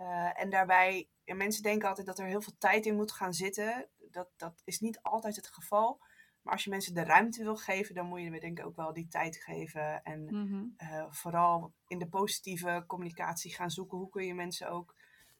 Uh, 0.00 0.40
en 0.40 0.50
daarbij, 0.50 1.08
ja, 1.24 1.34
mensen 1.34 1.62
denken 1.62 1.88
altijd 1.88 2.06
dat 2.06 2.18
er 2.18 2.26
heel 2.26 2.42
veel 2.42 2.56
tijd 2.58 2.86
in 2.86 2.96
moet 2.96 3.12
gaan 3.12 3.34
zitten. 3.34 3.88
Dat, 4.10 4.28
dat 4.36 4.62
is 4.64 4.80
niet 4.80 5.02
altijd 5.02 5.36
het 5.36 5.48
geval. 5.48 6.00
Maar 6.42 6.52
als 6.52 6.64
je 6.64 6.70
mensen 6.70 6.94
de 6.94 7.04
ruimte 7.04 7.42
wil 7.42 7.56
geven, 7.56 7.94
dan 7.94 8.06
moet 8.06 8.20
je 8.22 8.30
me 8.30 8.40
denk 8.40 8.58
ik 8.58 8.66
ook 8.66 8.76
wel 8.76 8.92
die 8.92 9.08
tijd 9.08 9.36
geven. 9.36 10.02
En 10.02 10.24
Mhm. 10.24 10.64
eh, 10.76 11.04
vooral 11.10 11.72
in 11.86 11.98
de 11.98 12.08
positieve 12.08 12.84
communicatie 12.86 13.54
gaan 13.54 13.70
zoeken. 13.70 13.98
Hoe 13.98 14.08
kun 14.08 14.24
je 14.26 14.34
mensen 14.34 14.70
ook 14.70 14.94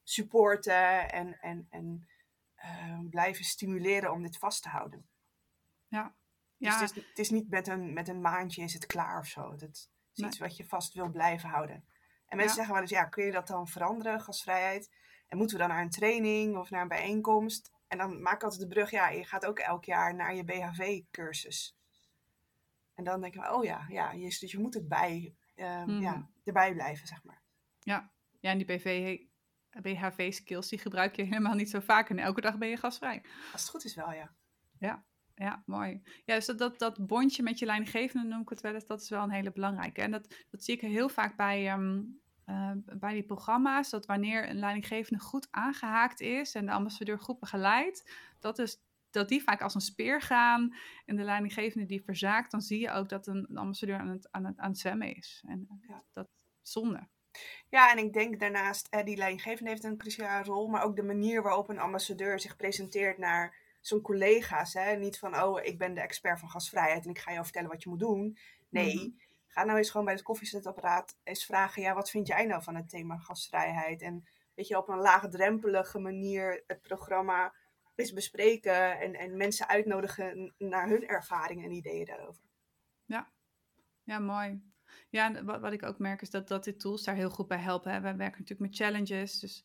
supporten 0.08 1.10
en, 1.10 1.38
en, 1.40 1.66
en 1.70 2.08
eh, 2.54 2.98
blijven 3.10 3.44
stimuleren 3.44 4.12
om 4.12 4.22
dit 4.22 4.38
vast 4.38 4.62
te 4.62 4.68
houden. 4.68 5.08
Ja. 5.88 6.14
Dus 6.56 6.68
Ja, 6.68 6.80
het, 6.80 6.90
is, 6.96 7.04
het 7.08 7.18
is 7.18 7.30
niet 7.30 7.48
met 7.50 7.66
een, 7.66 7.92
met 7.92 8.08
een 8.08 8.20
maandje 8.20 8.62
is 8.62 8.72
het 8.72 8.86
klaar 8.86 9.18
of 9.18 9.26
zo. 9.26 9.56
Dat 9.56 9.68
is 9.72 9.88
Nee. 10.14 10.28
iets 10.28 10.38
wat 10.38 10.56
je 10.56 10.64
vast 10.66 10.94
wil 10.94 11.08
blijven 11.10 11.48
houden. 11.48 11.74
En 12.26 12.36
mensen 12.36 12.46
Ja. 12.46 12.52
zeggen 12.54 12.72
wel 12.72 12.82
eens, 12.82 12.90
ja, 12.90 13.04
kun 13.04 13.24
je 13.24 13.32
dat 13.32 13.46
dan 13.46 13.68
veranderen, 13.68 14.20
gastvrijheid? 14.20 14.90
En 15.26 15.36
moeten 15.38 15.56
we 15.56 15.62
dan 15.62 15.72
naar 15.72 15.82
een 15.82 15.90
training 15.90 16.56
of 16.56 16.70
naar 16.70 16.82
een 16.82 16.88
bijeenkomst? 16.88 17.72
En 17.88 17.98
dan 17.98 18.22
maak 18.22 18.34
ik 18.34 18.42
altijd 18.42 18.60
de 18.60 18.68
brug, 18.68 18.90
ja, 18.90 19.08
je 19.08 19.24
gaat 19.24 19.46
ook 19.46 19.58
elk 19.58 19.84
jaar 19.84 20.14
naar 20.14 20.34
je 20.34 20.44
BHV-cursus. 20.44 21.76
En 22.94 23.04
dan 23.04 23.20
denk 23.20 23.34
ik, 23.34 23.50
oh 23.50 23.64
ja, 23.64 23.86
ja 23.88 24.12
je, 24.12 24.36
dus 24.40 24.50
je 24.52 24.58
moet 24.58 24.74
het 24.74 24.88
bij, 24.88 25.34
ehm, 25.54 25.90
Mhm. 25.90 26.00
ja, 26.02 26.28
erbij 26.44 26.72
blijven, 26.72 27.06
zeg 27.06 27.24
maar. 27.24 27.42
ja. 27.80 28.10
ja, 28.40 28.50
en 28.50 28.58
die 28.58 28.66
BV, 28.66 29.18
BHV-skills, 29.82 30.68
die 30.68 30.78
gebruik 30.78 31.16
je 31.16 31.22
helemaal 31.22 31.54
niet 31.54 31.70
zo 31.70 31.80
vaak. 31.80 32.10
En 32.10 32.18
elke 32.18 32.40
dag 32.40 32.58
ben 32.58 32.68
je 32.68 32.76
gastvrij. 32.76 33.22
Als 33.52 33.60
het 33.60 33.70
goed 33.70 33.84
is 33.84 33.94
wel, 33.94 34.12
ja. 34.12 34.30
Ja, 35.38 35.62
mooi. 35.66 36.02
Ja, 36.24 36.34
dus 36.34 36.46
dat, 36.46 36.58
dat, 36.58 36.78
dat 36.78 37.06
bondje 37.06 37.42
met 37.42 37.58
je 37.58 37.66
leidinggevende 37.66 38.28
noem 38.28 38.40
ik 38.40 38.48
het 38.48 38.60
wel 38.60 38.74
eens, 38.74 38.86
dat 38.86 39.00
is 39.00 39.08
wel 39.08 39.22
een 39.22 39.30
hele 39.30 39.52
belangrijke. 39.52 40.02
En 40.02 40.10
dat, 40.10 40.44
dat 40.50 40.64
zie 40.64 40.74
ik 40.74 40.80
heel 40.80 41.08
vaak 41.08 41.36
bij, 41.36 41.68
ehm, 41.68 42.02
eh, 42.44 42.70
bij 42.98 43.12
die 43.12 43.22
programma's, 43.22 43.90
dat 43.90 44.06
wanneer 44.06 44.48
een 44.48 44.58
leidinggevende 44.58 45.22
goed 45.22 45.48
aangehaakt 45.50 46.20
is 46.20 46.54
en 46.54 46.66
de 46.66 46.72
ambassadeur 46.72 47.18
goed 47.20 47.38
begeleidt, 47.38 48.12
dat, 48.40 48.58
is, 48.58 48.76
dat 49.10 49.28
die 49.28 49.42
vaak 49.42 49.62
als 49.62 49.74
een 49.74 49.80
speer 49.80 50.22
gaan 50.22 50.74
en 51.04 51.16
de 51.16 51.22
leidinggevende 51.22 51.86
die 51.86 52.02
verzaakt, 52.02 52.50
dan 52.50 52.60
zie 52.62 52.80
je 52.80 52.90
ook 52.90 53.08
dat 53.08 53.26
een, 53.26 53.56
ambassadeur 53.56 53.98
aan 53.98 54.08
het, 54.08 54.28
aan, 54.30 54.44
het, 54.44 54.58
aan 54.58 54.70
het 54.70 54.78
zwemmen 54.78 55.16
is. 55.16 55.42
En 55.46 55.80
Ja. 55.88 56.02
dat 56.12 56.28
is 56.62 56.70
zonde. 56.72 57.08
Ja, 57.68 57.90
en 57.90 57.98
ik 57.98 58.12
denk 58.12 58.40
daarnaast, 58.40 58.86
eh, 58.90 59.04
die 59.04 59.16
leidinggevende 59.16 59.70
heeft 59.70 59.84
een 59.84 59.96
cruciale 59.98 60.44
rol, 60.44 60.66
maar 60.68 60.82
ook 60.82 60.96
de 60.96 61.02
manier 61.02 61.42
waarop 61.42 61.68
een 61.68 61.78
ambassadeur 61.78 62.40
zich 62.40 62.56
presenteert 62.56 63.18
naar 63.18 63.56
zijn 63.80 64.00
collega's. 64.00 64.74
Hè? 64.74 64.96
Niet 64.96 65.18
van, 65.18 65.42
oh, 65.42 65.64
ik 65.64 65.78
ben 65.78 65.94
de 65.94 66.00
expert 66.00 66.40
van 66.40 66.50
gasvrijheid 66.50 67.04
en 67.04 67.10
ik 67.10 67.18
ga 67.18 67.32
jou 67.32 67.44
vertellen 67.44 67.68
wat 67.70 67.82
je 67.82 67.88
moet 67.88 67.98
doen. 67.98 68.38
Nee, 68.68 68.94
Mhm. 68.94 69.08
ga 69.46 69.64
nou 69.64 69.78
eens 69.78 69.90
gewoon 69.90 70.06
bij 70.06 70.14
het 70.14 70.22
koffiezetapparaat 70.22 71.16
eens 71.24 71.44
vragen, 71.44 71.82
ja, 71.82 71.94
wat 71.94 72.10
vind 72.10 72.26
jij 72.26 72.44
nou 72.46 72.62
van 72.62 72.74
het 72.74 72.88
thema 72.88 73.16
gasvrijheid? 73.16 74.02
En 74.02 74.28
weet 74.54 74.68
je, 74.68 74.76
op 74.76 74.88
een 74.88 74.98
laagdrempelige 74.98 75.98
manier 75.98 76.62
het 76.66 76.82
programma 76.82 77.54
eens 77.94 78.12
bespreken 78.12 79.00
en, 79.00 79.14
en 79.14 79.36
mensen 79.36 79.68
uitnodigen 79.68 80.54
naar 80.58 80.88
hun 80.88 81.08
ervaringen 81.08 81.64
en 81.64 81.72
ideeën 81.72 82.04
daarover. 82.04 82.42
Ja, 84.02 84.18
mooi. 84.18 84.62
Ja, 85.08 85.44
wat, 85.44 85.60
wat 85.60 85.72
ik 85.72 85.82
ook 85.82 85.98
merk 85.98 86.22
is 86.22 86.30
dat, 86.30 86.48
dat 86.48 86.64
die 86.64 86.76
tools 86.76 87.04
daar 87.04 87.14
heel 87.14 87.30
goed 87.30 87.48
bij 87.48 87.58
helpen. 87.58 87.92
Hè. 87.92 88.00
We 88.00 88.16
werken 88.16 88.40
natuurlijk 88.40 88.70
met 88.70 88.76
challenges, 88.76 89.38
dus 89.38 89.64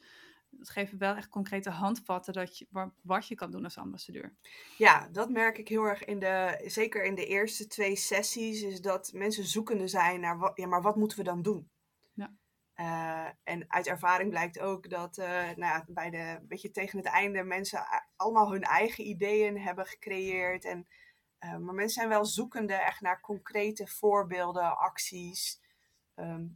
dat 0.50 0.70
geven 0.70 0.98
wel 0.98 1.16
echt 1.16 1.30
concrete 1.30 1.70
handvatten 1.70 2.34
dat 2.34 2.58
je, 2.58 2.68
wa- 2.70 2.94
wat 3.02 3.28
je 3.28 3.36
kan 3.36 3.52
doen 3.52 3.64
als 3.64 3.78
ambassadeur. 3.78 4.34
Ja, 4.78 5.08
dat 5.12 5.30
merk 5.30 5.58
ik 5.58 5.68
heel 5.68 5.84
erg 5.84 6.06
in 6.06 6.20
de, 6.20 6.64
zeker 6.66 7.04
in 7.04 7.16
de 7.16 7.26
eerste 7.26 7.68
twee 7.68 7.96
sessies, 7.96 8.62
is 8.62 8.82
dat 8.82 9.12
mensen 9.14 9.46
zoekende 9.46 9.88
zijn 9.88 10.20
naar 10.20 10.38
wat, 10.38 10.58
ja, 10.58 10.68
maar 10.68 10.82
wat 10.82 10.96
moeten 10.96 11.18
we 11.18 11.24
dan 11.24 11.42
doen? 11.42 11.70
Ja. 12.14 12.34
Eh, 12.74 13.28
en 13.44 13.66
uit 13.68 13.88
ervaring 13.88 14.30
blijkt 14.30 14.60
ook 14.60 14.90
dat 14.90 15.18
eh, 15.18 15.28
nou 15.28 15.56
ja, 15.56 15.86
bij 15.88 16.10
de, 16.10 16.40
beetje 16.48 16.72
tegen 16.72 16.98
het 16.98 17.08
einde 17.08 17.44
mensen 17.44 17.86
allemaal 18.16 18.52
hun 18.52 18.64
eigen 18.64 19.08
ideeën 19.08 19.60
hebben 19.60 19.86
gecreëerd. 19.86 20.66
En, 20.66 20.88
maar 21.52 21.74
mensen 21.74 21.90
zijn 21.90 22.10
wel 22.10 22.26
zoekende 22.26 22.74
echt 22.74 23.02
naar 23.02 23.22
concrete 23.22 23.88
voorbeelden, 23.88 24.78
acties. 24.78 25.62
Ehm, 26.16 26.48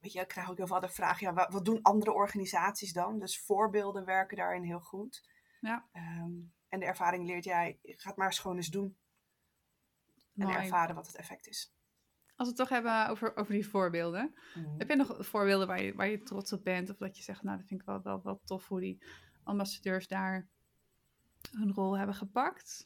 weet 0.00 0.12
je, 0.12 0.20
ik 0.20 0.28
krijg 0.28 0.50
ook 0.50 0.56
heel 0.56 0.66
veel 0.66 0.80
de 0.80 0.88
vraag, 0.88 1.20
ja, 1.20 1.32
wat, 1.32 1.52
wat 1.52 1.64
doen 1.64 1.82
andere 1.82 2.12
organisaties 2.12 2.92
dan? 2.92 3.18
Dus 3.18 3.40
voorbeelden 3.40 4.04
werken 4.04 4.36
daarin 4.36 4.62
heel 4.62 4.80
goed. 4.80 5.28
Ja. 5.60 5.88
Ehm, 5.92 6.32
en 6.68 6.80
de 6.80 6.86
ervaring 6.86 7.26
leert 7.26 7.44
jij, 7.44 7.78
ga 7.82 8.08
het 8.08 8.18
maar 8.18 8.32
gewoon 8.32 8.56
eens 8.56 8.70
doen. 8.70 8.96
En 10.36 10.48
ervaren 10.48 10.94
wat 10.94 11.06
het 11.06 11.16
effect 11.16 11.46
is. 11.46 11.74
Als 12.36 12.48
we 12.48 12.54
het 12.54 12.56
toch 12.56 12.68
hebben 12.68 13.08
over, 13.08 13.36
over 13.36 13.52
die 13.52 13.68
voorbeelden. 13.68 14.34
Heb 14.78 14.88
je 14.88 14.96
nog 14.96 15.16
voorbeelden 15.18 15.66
waar 15.66 15.82
je, 15.82 15.94
waar 15.94 16.08
je 16.08 16.22
trots 16.22 16.52
op 16.52 16.64
bent? 16.64 16.90
Of 16.90 16.96
dat 16.96 17.16
je 17.16 17.22
zegt, 17.22 17.42
nou, 17.42 17.58
dat 17.58 17.66
vind 17.66 17.80
ik 17.80 17.86
wel, 17.86 18.02
wel, 18.02 18.22
wel 18.22 18.40
tof 18.44 18.68
hoe 18.68 18.80
die 18.80 19.04
ambassadeurs 19.44 20.08
daar 20.08 20.48
hun 21.50 21.72
rol 21.72 21.96
hebben 21.98 22.14
gepakt. 22.14 22.82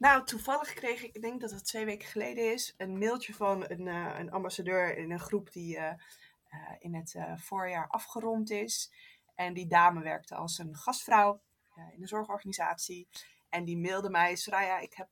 Nou, 0.00 0.24
toevallig 0.24 0.74
kreeg 0.74 1.02
ik, 1.02 1.14
ik 1.14 1.22
denk 1.22 1.40
dat 1.40 1.50
het 1.50 1.64
twee 1.64 1.84
weken 1.84 2.08
geleden 2.08 2.52
is, 2.52 2.74
een 2.76 2.98
mailtje 2.98 3.34
van 3.34 3.64
een, 3.70 3.88
eh, 3.88 4.18
een 4.18 4.30
ambassadeur 4.30 4.96
in 4.96 5.10
een 5.10 5.20
groep 5.20 5.52
die 5.52 5.76
eh, 5.76 5.88
eh, 6.48 6.74
in 6.78 6.94
het 6.94 7.16
voorjaar 7.36 7.88
afgerond 7.88 8.50
is. 8.50 8.92
En 9.34 9.54
die 9.54 9.66
dame 9.66 10.02
werkte 10.02 10.34
als 10.34 10.58
een 10.58 10.76
gastvrouw 10.76 11.40
in 11.94 12.02
een 12.02 12.08
zorgorganisatie. 12.08 13.08
En 13.48 13.64
die 13.64 13.78
mailde 13.78 14.10
mij, 14.10 14.36
Soraya, 14.36 14.78
ik 14.78 14.94
heb 14.94 15.08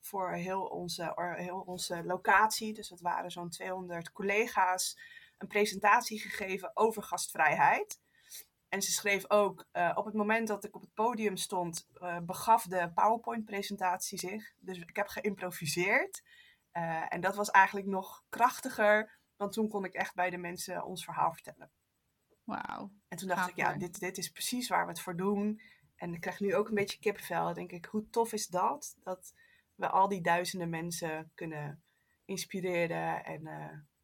voor 0.00 0.32
heel 0.32 0.62
onze, 0.62 1.12
heel 1.36 1.60
onze 1.66 2.04
locatie, 2.04 2.72
dus 2.72 2.88
dat 2.88 3.00
waren 3.00 3.30
zo'n 3.30 3.50
200 3.50 4.12
collega's, 4.12 4.98
een 5.38 5.48
presentatie 5.48 6.20
gegeven 6.20 6.70
over 6.74 7.02
gastvrijheid. 7.02 8.00
En 8.72 8.82
ze 8.82 8.92
schreef 8.92 9.30
ook, 9.30 9.66
eh, 9.72 9.92
op 9.94 10.04
het 10.04 10.14
moment 10.14 10.48
dat 10.48 10.64
ik 10.64 10.74
op 10.74 10.80
het 10.80 10.94
podium 10.94 11.36
stond, 11.36 11.88
eh, 11.94 12.18
begaf 12.18 12.64
de 12.64 12.90
PowerPoint-presentatie 12.94 14.18
zich. 14.18 14.52
Dus 14.58 14.78
ik 14.78 14.96
heb 14.96 15.06
geïmproviseerd. 15.08 16.22
Eh, 16.70 17.14
en 17.14 17.20
dat 17.20 17.36
was 17.36 17.50
eigenlijk 17.50 17.86
nog 17.86 18.24
krachtiger, 18.28 19.18
want 19.36 19.52
toen 19.52 19.68
kon 19.68 19.84
ik 19.84 19.94
echt 19.94 20.14
bij 20.14 20.30
de 20.30 20.36
mensen 20.36 20.84
ons 20.84 21.04
verhaal 21.04 21.32
vertellen. 21.32 21.70
Wauw. 22.44 22.92
En 23.08 23.16
toen 23.16 23.28
dacht 23.28 23.40
Gaaf 23.40 23.50
ik, 23.50 23.56
ja, 23.56 23.72
dit, 23.74 24.00
dit 24.00 24.18
is 24.18 24.28
precies 24.28 24.68
waar 24.68 24.84
we 24.84 24.90
het 24.90 25.00
voor 25.00 25.16
doen. 25.16 25.60
En 25.96 26.14
ik 26.14 26.20
krijg 26.20 26.40
nu 26.40 26.54
ook 26.54 26.68
een 26.68 26.74
beetje 26.74 26.98
kippenvel. 26.98 27.44
Dan 27.44 27.54
denk 27.54 27.72
ik, 27.72 27.84
hoe 27.84 28.10
tof 28.10 28.32
is 28.32 28.46
dat? 28.46 28.96
Dat 29.02 29.34
we 29.74 29.88
al 29.88 30.08
die 30.08 30.22
duizenden 30.22 30.70
mensen 30.70 31.30
kunnen 31.34 31.82
inspireren 32.24 33.24
en 33.24 33.42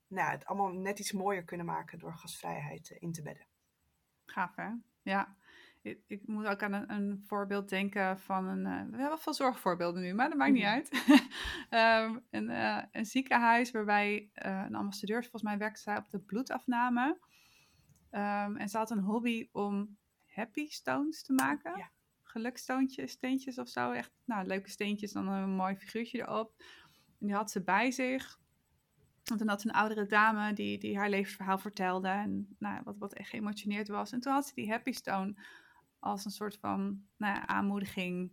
nou, 0.06 0.30
het 0.30 0.44
allemaal 0.44 0.72
net 0.72 0.98
iets 0.98 1.12
mooier 1.12 1.44
kunnen 1.44 1.66
maken 1.66 1.98
door 1.98 2.14
gasvrijheid 2.14 2.90
in 2.90 3.12
te 3.12 3.22
bedden. 3.22 3.47
Gaaf, 4.30 4.56
hè? 4.56 4.68
Ja. 5.02 5.36
Ik, 5.82 5.98
ik 6.06 6.26
moet 6.26 6.46
ook 6.46 6.62
aan 6.62 6.72
een, 6.72 6.90
een 6.92 7.22
voorbeeld 7.26 7.68
denken 7.68 8.18
van 8.20 8.46
een... 8.48 8.66
eh, 8.66 8.72
we 8.72 8.78
hebben 8.78 8.98
wel 8.98 9.18
veel 9.18 9.34
zorgvoorbeelden 9.34 10.02
nu, 10.02 10.14
maar 10.14 10.28
dat 10.28 10.38
maakt 10.38 10.52
niet 10.52 10.62
Mhm. 10.62 10.72
uit. 10.72 10.90
Ehm, 11.70 12.18
een, 12.30 12.50
eh, 12.50 12.82
een 12.92 13.06
ziekenhuis 13.06 13.70
waarbij 13.70 14.30
eh, 14.32 14.62
een 14.66 14.74
ambassadeur, 14.74 15.20
volgens 15.20 15.42
mij 15.42 15.58
werkte 15.58 15.80
zij 15.80 15.96
op 15.96 16.10
de 16.10 16.18
bloedafname. 16.18 17.18
Ehm, 18.10 18.56
en 18.56 18.68
ze 18.68 18.76
had 18.76 18.90
een 18.90 18.98
hobby 18.98 19.48
om 19.52 19.96
happy 20.26 20.68
stones 20.68 21.22
te 21.22 21.32
maken. 21.32 21.76
Ja. 21.78 21.90
Gelukstoontjes, 22.22 23.10
steentjes 23.10 23.58
of 23.58 23.68
zo. 23.68 23.90
Echt 23.90 24.12
nou, 24.24 24.46
leuke 24.46 24.70
steentjes, 24.70 25.12
dan 25.12 25.28
een 25.28 25.50
mooi 25.50 25.76
figuurtje 25.76 26.18
erop. 26.18 26.54
En 27.20 27.26
die 27.26 27.34
had 27.34 27.50
ze 27.50 27.62
bij 27.62 27.90
zich. 27.90 28.40
En 29.30 29.36
toen 29.36 29.48
had 29.48 29.64
een 29.64 29.70
oudere 29.70 30.06
dame 30.06 30.52
die, 30.52 30.78
die 30.78 30.96
haar 30.96 31.08
levensverhaal 31.08 31.58
vertelde. 31.58 32.08
En 32.08 32.56
nou, 32.58 32.80
wat, 32.84 32.98
wat 32.98 33.12
echt 33.12 33.30
geëmotioneerd 33.30 33.88
was. 33.88 34.12
En 34.12 34.20
toen 34.20 34.32
had 34.32 34.46
ze 34.46 34.54
die 34.54 34.70
Happy 34.70 34.92
Stone 34.92 35.34
als 35.98 36.24
een 36.24 36.30
soort 36.30 36.56
van 36.60 37.02
nou 37.16 37.34
ja, 37.34 37.46
aanmoediging, 37.46 38.32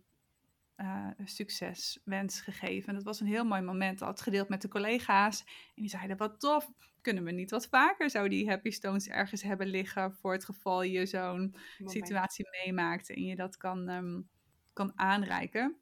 eh 0.76 1.08
succeswens 1.24 2.40
gegeven. 2.40 2.88
En 2.88 2.94
dat 2.94 3.04
was 3.04 3.20
een 3.20 3.26
heel 3.26 3.44
mooi 3.44 3.62
moment. 3.62 4.02
Al 4.02 4.08
het 4.08 4.20
gedeeld 4.20 4.48
met 4.48 4.62
de 4.62 4.68
collega's. 4.68 5.40
En 5.74 5.82
die 5.82 5.88
zeiden, 5.88 6.16
wat 6.16 6.40
tof. 6.40 6.70
Kunnen 7.00 7.24
we 7.24 7.30
niet 7.30 7.50
wat 7.50 7.66
vaker 7.66 8.10
zo 8.10 8.28
die 8.28 8.48
Happy 8.48 8.70
Stones 8.70 9.08
ergens 9.08 9.42
hebben 9.42 9.66
liggen... 9.66 10.12
voor 10.12 10.32
het 10.32 10.44
geval 10.44 10.82
je 10.82 11.06
zo'n 11.06 11.56
situatie 11.84 12.48
meemaakt 12.64 13.10
en 13.10 13.22
je 13.22 13.36
dat 13.36 13.56
kan, 13.56 13.88
ehm, 13.88 14.20
kan 14.72 14.92
aanreiken. 14.98 15.76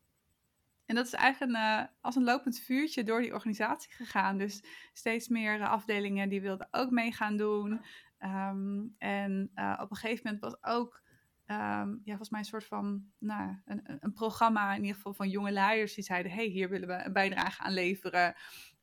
En 0.86 0.94
dat 0.94 1.06
is 1.06 1.12
eigenlijk 1.12 1.52
een, 1.52 1.60
eh, 1.60 1.84
als 2.00 2.16
een 2.16 2.24
lopend 2.24 2.58
vuurtje 2.58 3.02
door 3.04 3.20
die 3.22 3.32
organisatie 3.32 3.92
gegaan. 3.92 4.38
Dus 4.38 4.64
steeds 4.92 5.28
meer 5.28 5.60
eh, 5.60 5.70
afdelingen 5.70 6.28
die 6.28 6.40
wilden 6.40 6.68
ook 6.70 6.90
mee 6.90 7.12
gaan 7.12 7.36
doen. 7.36 7.80
Ehm, 8.18 8.82
en 8.98 9.50
eh, 9.54 9.78
op 9.80 9.90
een 9.90 9.96
gegeven 9.96 10.22
moment 10.24 10.42
was 10.42 10.72
ook, 10.74 11.02
ehm, 11.46 11.88
ja, 11.88 12.00
volgens 12.04 12.30
mij 12.30 12.40
een 12.40 12.46
soort 12.46 12.64
van, 12.64 13.04
nou, 13.18 13.56
een, 13.64 13.98
een- 14.00 14.12
programma 14.12 14.74
in 14.74 14.80
ieder 14.80 14.94
geval 14.96 15.14
van 15.14 15.28
jonge 15.28 15.50
leiders 15.50 15.94
die 15.94 16.04
zeiden, 16.04 16.32
hey, 16.32 16.44
hier 16.46 16.68
willen 16.68 16.88
we 16.88 17.04
een 17.04 17.12
bijdrage 17.12 17.62
aan 17.62 17.72
leveren. 17.72 18.34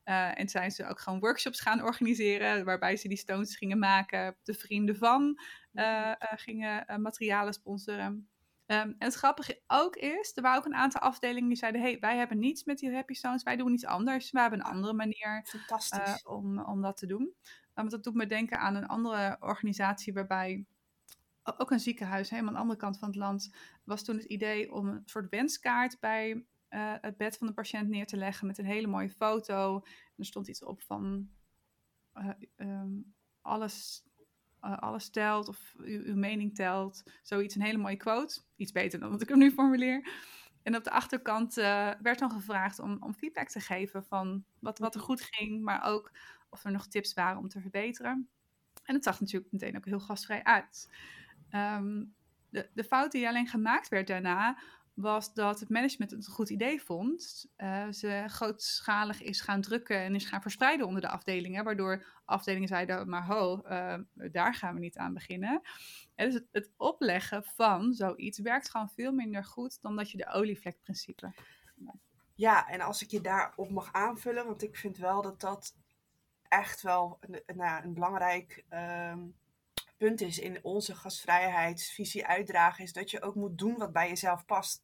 En 0.04 0.50
zijn 0.50 0.72
ze 0.72 0.88
ook 0.88 1.00
gewoon 1.00 1.20
workshops 1.20 1.60
gaan 1.60 1.84
organiseren, 1.84 2.66
waarbij 2.66 2.96
ze 2.98 3.08
die 3.08 3.18
stones 3.18 3.56
gingen 3.58 3.80
maken. 3.80 4.36
De 4.44 4.54
vrienden 4.54 4.96
van 4.98 5.40
eh, 5.74 6.12
gingen 6.20 7.02
materialen 7.02 7.54
sponsoren. 7.54 8.30
Ehm, 8.72 8.88
en 8.88 8.96
het 8.98 9.14
grappige 9.14 9.62
ook 9.68 9.96
is, 9.96 10.32
er 10.36 10.42
waren 10.42 10.58
ook 10.58 10.66
een 10.66 10.76
aantal 10.76 11.02
afdelingen 11.02 11.50
die 11.50 11.58
zeiden: 11.58 11.82
hey, 11.82 12.00
wij 12.00 12.18
hebben 12.18 12.40
niets 12.40 12.64
met 12.64 12.78
die 12.78 12.94
Happy 12.94 13.14
Stones, 13.14 13.44
wij 13.44 13.56
doen 13.56 13.74
iets 13.74 13.86
anders. 13.86 14.32
We 14.32 14.40
hebben 14.40 14.60
een 14.60 14.66
andere 14.66 14.94
manier 14.94 15.46
Fantastisch. 15.48 16.00
eh, 16.00 16.34
om, 16.36 16.60
om 16.60 16.82
dat 16.82 16.98
te 16.98 17.06
doen. 17.06 17.34
Um, 17.76 17.90
dat 17.90 18.04
doet 18.04 18.14
me 18.14 18.26
denken 18.26 18.60
aan 18.60 18.76
een 18.76 18.88
andere 18.88 19.38
organisatie 19.40 20.14
waarbij 20.14 20.66
ook 21.44 21.72
een 21.72 21.80
ziekenhuis, 21.80 22.30
helemaal 22.30 22.50
aan 22.50 22.56
de 22.56 22.62
andere 22.62 22.80
kant 22.80 23.00
van 23.00 23.08
het 23.08 23.18
land, 23.18 23.56
was 23.84 24.04
toen 24.04 24.16
het 24.16 24.26
idee 24.26 24.74
om 24.74 24.88
een 24.88 25.02
soort 25.06 25.30
wenskaart 25.30 26.00
bij 26.00 26.46
eh, 26.68 26.94
het 27.02 27.18
bed 27.18 27.38
van 27.38 27.48
de 27.48 27.54
patiënt 27.54 27.90
neer 27.90 28.06
te 28.06 28.18
leggen 28.18 28.48
met 28.48 28.58
een 28.58 28.66
hele 28.66 28.88
mooie 28.88 29.10
foto. 29.10 29.84
er 30.18 30.26
stond 30.26 30.48
iets 30.48 30.64
op 30.64 30.82
van 30.82 31.30
uh, 32.14 32.30
um, 32.56 33.14
alles, 33.42 34.04
uh, 34.62 34.78
alles 34.78 35.10
telt 35.10 35.48
of 35.48 35.74
uw, 35.78 36.16
mening 36.16 36.56
telt. 36.56 37.04
Zoiets, 37.22 37.56
een 37.56 37.62
hele 37.62 37.78
mooie 37.78 37.98
quote. 37.98 38.42
Iets 38.56 38.72
beter 38.72 39.00
dan 39.00 39.10
wat 39.10 39.22
ik 39.22 39.30
hem 39.30 39.38
nu 39.38 39.52
formuleer. 39.52 40.10
En 40.64 40.76
op 40.76 40.84
de 40.84 40.92
achterkant 40.92 41.54
werd 42.02 42.20
dan 42.20 42.32
gevraagd 42.32 42.80
om, 42.80 42.98
om 43.00 43.14
feedback 43.14 43.50
te 43.50 43.60
geven 43.60 44.04
van 44.04 44.44
wat, 44.60 44.80
wat 44.80 44.96
er 44.96 45.02
goed 45.02 45.22
ging, 45.22 45.64
maar 45.64 45.84
ook 45.84 46.12
of 46.50 46.64
er 46.64 46.72
nog 46.72 46.88
tips 46.88 47.14
waren 47.14 47.40
om 47.40 47.48
te 47.48 47.62
verbeteren. 47.62 48.30
En 48.84 48.96
het 48.96 49.04
zag 49.04 49.20
natuurlijk 49.20 49.52
meteen 49.52 49.78
ook 49.78 49.86
heel 49.86 50.00
gastvrij 50.00 50.44
uit. 50.44 50.90
Um, 51.52 52.14
de, 52.50 52.70
de 52.74 52.84
fout 52.84 53.12
die 53.12 53.28
alleen 53.28 53.48
gemaakt 53.48 53.88
werd 53.88 54.08
daarna, 54.08 54.58
was 54.94 55.34
dat 55.34 55.60
het 55.60 55.70
management 55.70 56.12
het 56.12 56.28
een 56.28 56.34
goed 56.34 56.50
idee 56.50 56.82
vond. 56.82 57.46
Uh, 57.58 57.90
ze 57.92 58.24
grootschalig 58.28 59.22
is 59.22 59.42
gaan 59.42 59.62
drukken 59.62 59.98
en 59.98 60.16
is 60.16 60.26
gaan 60.26 60.42
verspreiden 60.42 60.88
onder 60.88 61.02
de 61.02 61.10
afdelingen, 61.10 61.64
waardoor 61.64 62.06
afdelingen 62.26 62.68
zeiden, 62.68 63.10
maar 63.10 63.26
ho, 63.26 63.62
uh, 63.66 63.98
daar 64.32 64.54
gaan 64.54 64.74
we 64.74 64.80
niet 64.80 64.98
aan 64.98 65.14
beginnen. 65.14 65.62
En 66.16 66.30
dus 66.30 66.42
het, 66.52 66.72
opleggen 66.78 67.44
van 67.44 67.94
zoiets 67.94 68.40
werkt 68.40 68.70
gewoon 68.70 68.90
veel 68.90 69.12
minder 69.12 69.46
goed 69.46 69.82
dan 69.82 69.96
dat 69.96 70.12
je 70.12 70.18
de 70.18 70.28
olievlekprincipe. 70.28 71.34
Ja, 72.36 72.68
en 72.68 72.82
als 72.82 73.02
ik 73.02 73.10
je 73.12 73.22
daarop 73.22 73.70
mag 73.70 73.94
aanvullen, 73.94 74.46
want 74.46 74.64
ik 74.64 74.76
vind 74.76 74.98
wel 74.98 75.22
dat 75.22 75.42
dat 75.42 75.76
echt 76.48 76.82
wel 76.82 77.18
een, 77.20 77.58
nou, 77.58 77.84
een 77.84 77.94
belangrijk 77.94 78.66
um, 78.70 79.36
punt 80.02 80.22
is 80.22 80.40
in 80.40 80.64
onze 80.64 80.96
gastvrijheidsvisie 80.96 82.26
uitdragen, 82.26 82.84
is 82.84 82.94
dat 82.94 83.12
je 83.12 83.22
ook 83.22 83.36
moet 83.36 83.58
doen 83.58 83.78
wat 83.78 83.92
bij 83.92 84.08
jezelf 84.08 84.46
past. 84.46 84.84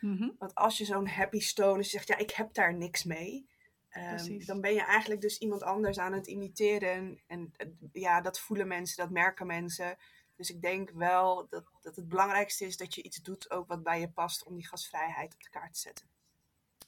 Mm 0.00 0.34
Want 0.38 0.54
als 0.54 0.78
je 0.78 0.84
zo'n 0.84 1.08
happy 1.08 1.40
stone 1.40 1.80
is, 1.80 1.90
zegt 1.90 2.08
ja, 2.08 2.16
ik 2.16 2.30
heb 2.30 2.54
daar 2.54 2.74
niks 2.74 3.04
mee. 3.04 3.48
Um, 3.96 4.44
dan 4.44 4.60
ben 4.60 4.74
je 4.74 4.82
eigenlijk 4.82 5.20
dus 5.20 5.38
iemand 5.38 5.62
anders 5.62 5.98
aan 5.98 6.12
het 6.12 6.26
imiteren. 6.26 7.20
En 7.26 7.52
ja, 7.92 8.20
dat 8.20 8.40
voelen 8.40 8.68
mensen, 8.68 8.96
dat 8.96 9.10
merken 9.10 9.46
mensen. 9.46 9.96
Dus 10.36 10.50
ik 10.50 10.62
denk 10.62 10.90
wel 10.90 11.46
dat, 11.48 11.64
dat 11.80 11.96
het 11.96 12.08
belangrijkste 12.08 12.64
is 12.64 12.76
dat 12.76 12.94
je 12.94 13.02
iets 13.02 13.22
doet 13.22 13.50
ook 13.50 13.68
wat 13.68 13.82
bij 13.82 14.00
je 14.00 14.08
past 14.08 14.44
om 14.44 14.54
die 14.54 14.66
gastvrijheid 14.66 15.34
op 15.34 15.42
de 15.42 15.50
kaart 15.50 15.72
te 15.72 15.80
zetten. 15.80 16.06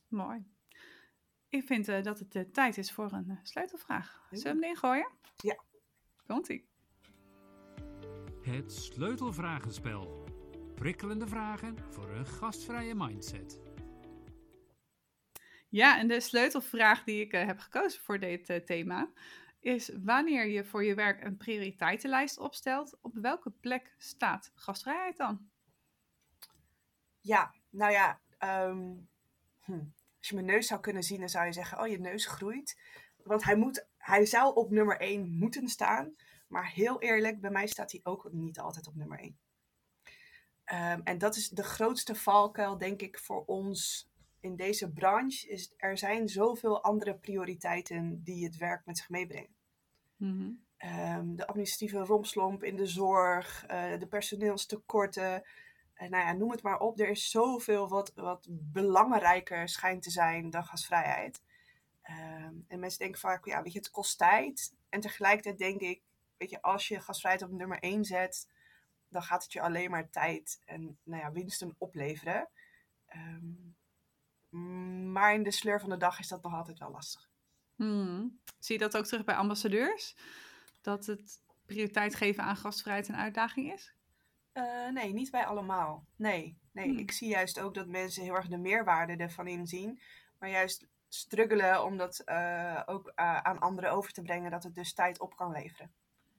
Mooi. 0.08 0.44
Ik 1.48 1.66
vind 1.66 1.88
uh, 1.88 2.02
dat 2.02 2.18
het 2.18 2.34
uh, 2.34 2.42
tijd 2.52 2.78
is 2.78 2.92
voor 2.92 3.12
een 3.12 3.30
uh, 3.30 3.38
sleutelvraag. 3.42 4.26
Zullen 4.30 4.42
we 4.42 4.48
hem 4.48 4.62
erin 4.62 4.76
gooien? 4.76 5.08
Ja. 5.36 5.58
Komt-ie. 6.26 6.68
Het 8.48 8.72
sleutelvragenspel. 8.72 10.24
Prikkelende 10.74 11.26
vragen 11.26 11.76
voor 11.90 12.10
een 12.10 12.26
gastvrije 12.26 12.94
mindset. 12.94 13.60
Ja, 15.68 15.98
en 15.98 16.08
de 16.08 16.20
sleutelvraag 16.20 17.04
die 17.04 17.20
ik 17.20 17.32
uh, 17.32 17.46
heb 17.46 17.58
gekozen 17.58 18.02
voor 18.02 18.18
dit 18.18 18.50
uh, 18.50 18.56
thema 18.56 19.10
is 19.60 19.90
wanneer 20.04 20.46
je 20.46 20.64
voor 20.64 20.84
je 20.84 20.94
werk 20.94 21.24
een 21.24 21.36
prioriteitenlijst 21.36 22.38
opstelt, 22.38 22.98
op 23.00 23.14
welke 23.14 23.50
plek 23.50 23.94
staat 23.98 24.52
gastvrijheid 24.54 25.16
dan? 25.16 25.50
Ja, 27.20 27.54
nou 27.70 27.92
ja, 27.92 28.20
um, 28.68 29.08
hm. 29.60 29.72
als 30.18 30.28
je 30.28 30.34
mijn 30.34 30.46
neus 30.46 30.66
zou 30.66 30.80
kunnen 30.80 31.02
zien, 31.02 31.20
dan 31.20 31.28
zou 31.28 31.46
je 31.46 31.52
zeggen, 31.52 31.80
oh 31.80 31.86
je 31.86 32.00
neus 32.00 32.26
groeit. 32.26 32.80
Want 33.16 33.44
hij, 33.44 33.56
moet, 33.56 33.86
hij 33.96 34.26
zou 34.26 34.54
op 34.54 34.70
nummer 34.70 35.00
1 35.00 35.38
moeten 35.38 35.68
staan. 35.68 36.14
Maar 36.48 36.72
heel 36.72 37.00
eerlijk, 37.00 37.40
bij 37.40 37.50
mij 37.50 37.66
staat 37.66 37.92
hij 37.92 38.00
ook 38.02 38.32
niet 38.32 38.58
altijd 38.58 38.86
op 38.86 38.94
nummer 38.94 39.18
1. 39.18 39.26
Um, 39.28 39.36
ehm, 40.64 41.00
en 41.04 41.18
dat 41.18 41.36
is 41.36 41.48
de 41.48 41.62
grootste 41.62 42.14
valkuil, 42.14 42.78
denk 42.78 43.02
ik, 43.02 43.18
voor 43.18 43.44
ons 43.44 44.10
in 44.40 44.56
deze 44.56 44.92
branche. 44.92 45.48
Is, 45.48 45.72
er 45.76 45.98
zijn 45.98 46.28
zoveel 46.28 46.82
andere 46.82 47.14
prioriteiten 47.14 48.22
die 48.24 48.44
het 48.44 48.56
werk 48.56 48.86
met 48.86 48.96
zich 48.96 49.08
meebrengen. 49.08 49.56
Mm 50.16 50.66
um, 50.84 51.36
de 51.36 51.46
administratieve 51.46 51.98
romslomp 51.98 52.64
in 52.64 52.76
de 52.76 52.86
zorg, 52.86 53.64
uh, 53.70 53.98
de 53.98 54.06
personeelstekorten. 54.06 55.42
Uh, 56.02 56.08
nou 56.08 56.24
ja, 56.24 56.32
noem 56.32 56.50
het 56.50 56.62
maar 56.62 56.78
op. 56.78 57.00
Er 57.00 57.08
is 57.08 57.30
zoveel 57.30 57.88
wat, 57.88 58.12
wat 58.14 58.46
belangrijker 58.50 59.68
schijnt 59.68 60.02
te 60.02 60.10
zijn 60.10 60.50
dan 60.50 60.64
gasvrijheid. 60.64 61.42
Um, 62.10 62.64
en 62.68 62.78
mensen 62.80 62.98
denken 62.98 63.20
vaak, 63.20 63.46
ja, 63.46 63.62
weet 63.62 63.72
je, 63.72 63.78
het 63.78 63.90
kost 63.90 64.18
tijd. 64.18 64.74
En 64.88 65.00
tegelijkertijd 65.00 65.58
denk 65.58 65.80
ik, 65.80 66.02
weet 66.38 66.50
je, 66.50 66.62
als 66.62 66.88
je 66.88 67.00
gasvrijheid 67.00 67.44
op 67.44 67.50
nummer 67.50 67.78
1 67.78 68.04
zet, 68.04 68.48
dan 69.08 69.22
gaat 69.22 69.42
het 69.42 69.52
je 69.52 69.60
alleen 69.60 69.90
maar 69.90 70.10
tijd 70.10 70.60
en 70.64 70.98
nou 71.02 71.22
ja, 71.22 71.32
winsten 71.32 71.74
opleveren. 71.78 72.48
Um, 73.14 73.76
maar 75.12 75.34
in 75.34 75.42
de 75.42 75.50
sleur 75.50 75.80
van 75.80 75.90
de 75.90 75.96
dag 75.96 76.18
is 76.18 76.28
dat 76.28 76.42
nog 76.42 76.54
altijd 76.54 76.78
wel 76.78 76.90
lastig. 76.90 77.30
Hmm. 77.74 78.40
Zie 78.58 78.78
je 78.78 78.82
dat 78.82 78.96
ook 78.96 79.04
terug 79.04 79.24
bij 79.24 79.34
ambassadeurs? 79.34 80.16
Dat 80.80 81.06
het 81.06 81.42
prioriteit 81.66 82.14
geven 82.14 82.44
aan 82.44 82.56
gastvrijheid 82.56 83.08
een 83.08 83.16
uitdaging 83.16 83.72
is? 83.72 83.94
Uh, 84.52 84.88
nee, 84.88 85.12
niet 85.12 85.30
bij 85.30 85.46
allemaal. 85.46 86.06
Nee, 86.16 86.58
nee. 86.72 86.88
Hmm. 86.88 86.98
ik 86.98 87.12
zie 87.12 87.28
juist 87.28 87.60
ook 87.60 87.74
dat 87.74 87.86
mensen 87.86 88.22
heel 88.22 88.34
erg 88.34 88.48
de 88.48 88.58
meerwaarde 88.58 89.16
ervan 89.16 89.46
inzien. 89.46 90.00
Maar 90.38 90.50
juist 90.50 90.86
struggelen 91.08 91.84
om 91.84 91.96
dat 91.96 92.22
uh, 92.24 92.82
ook 92.86 93.06
uh, 93.06 93.40
aan 93.40 93.58
anderen 93.58 93.90
over 93.90 94.12
te 94.12 94.22
brengen, 94.22 94.50
dat 94.50 94.62
het 94.62 94.74
dus 94.74 94.92
tijd 94.92 95.20
op 95.20 95.36
kan 95.36 95.52
leveren. 95.52 95.92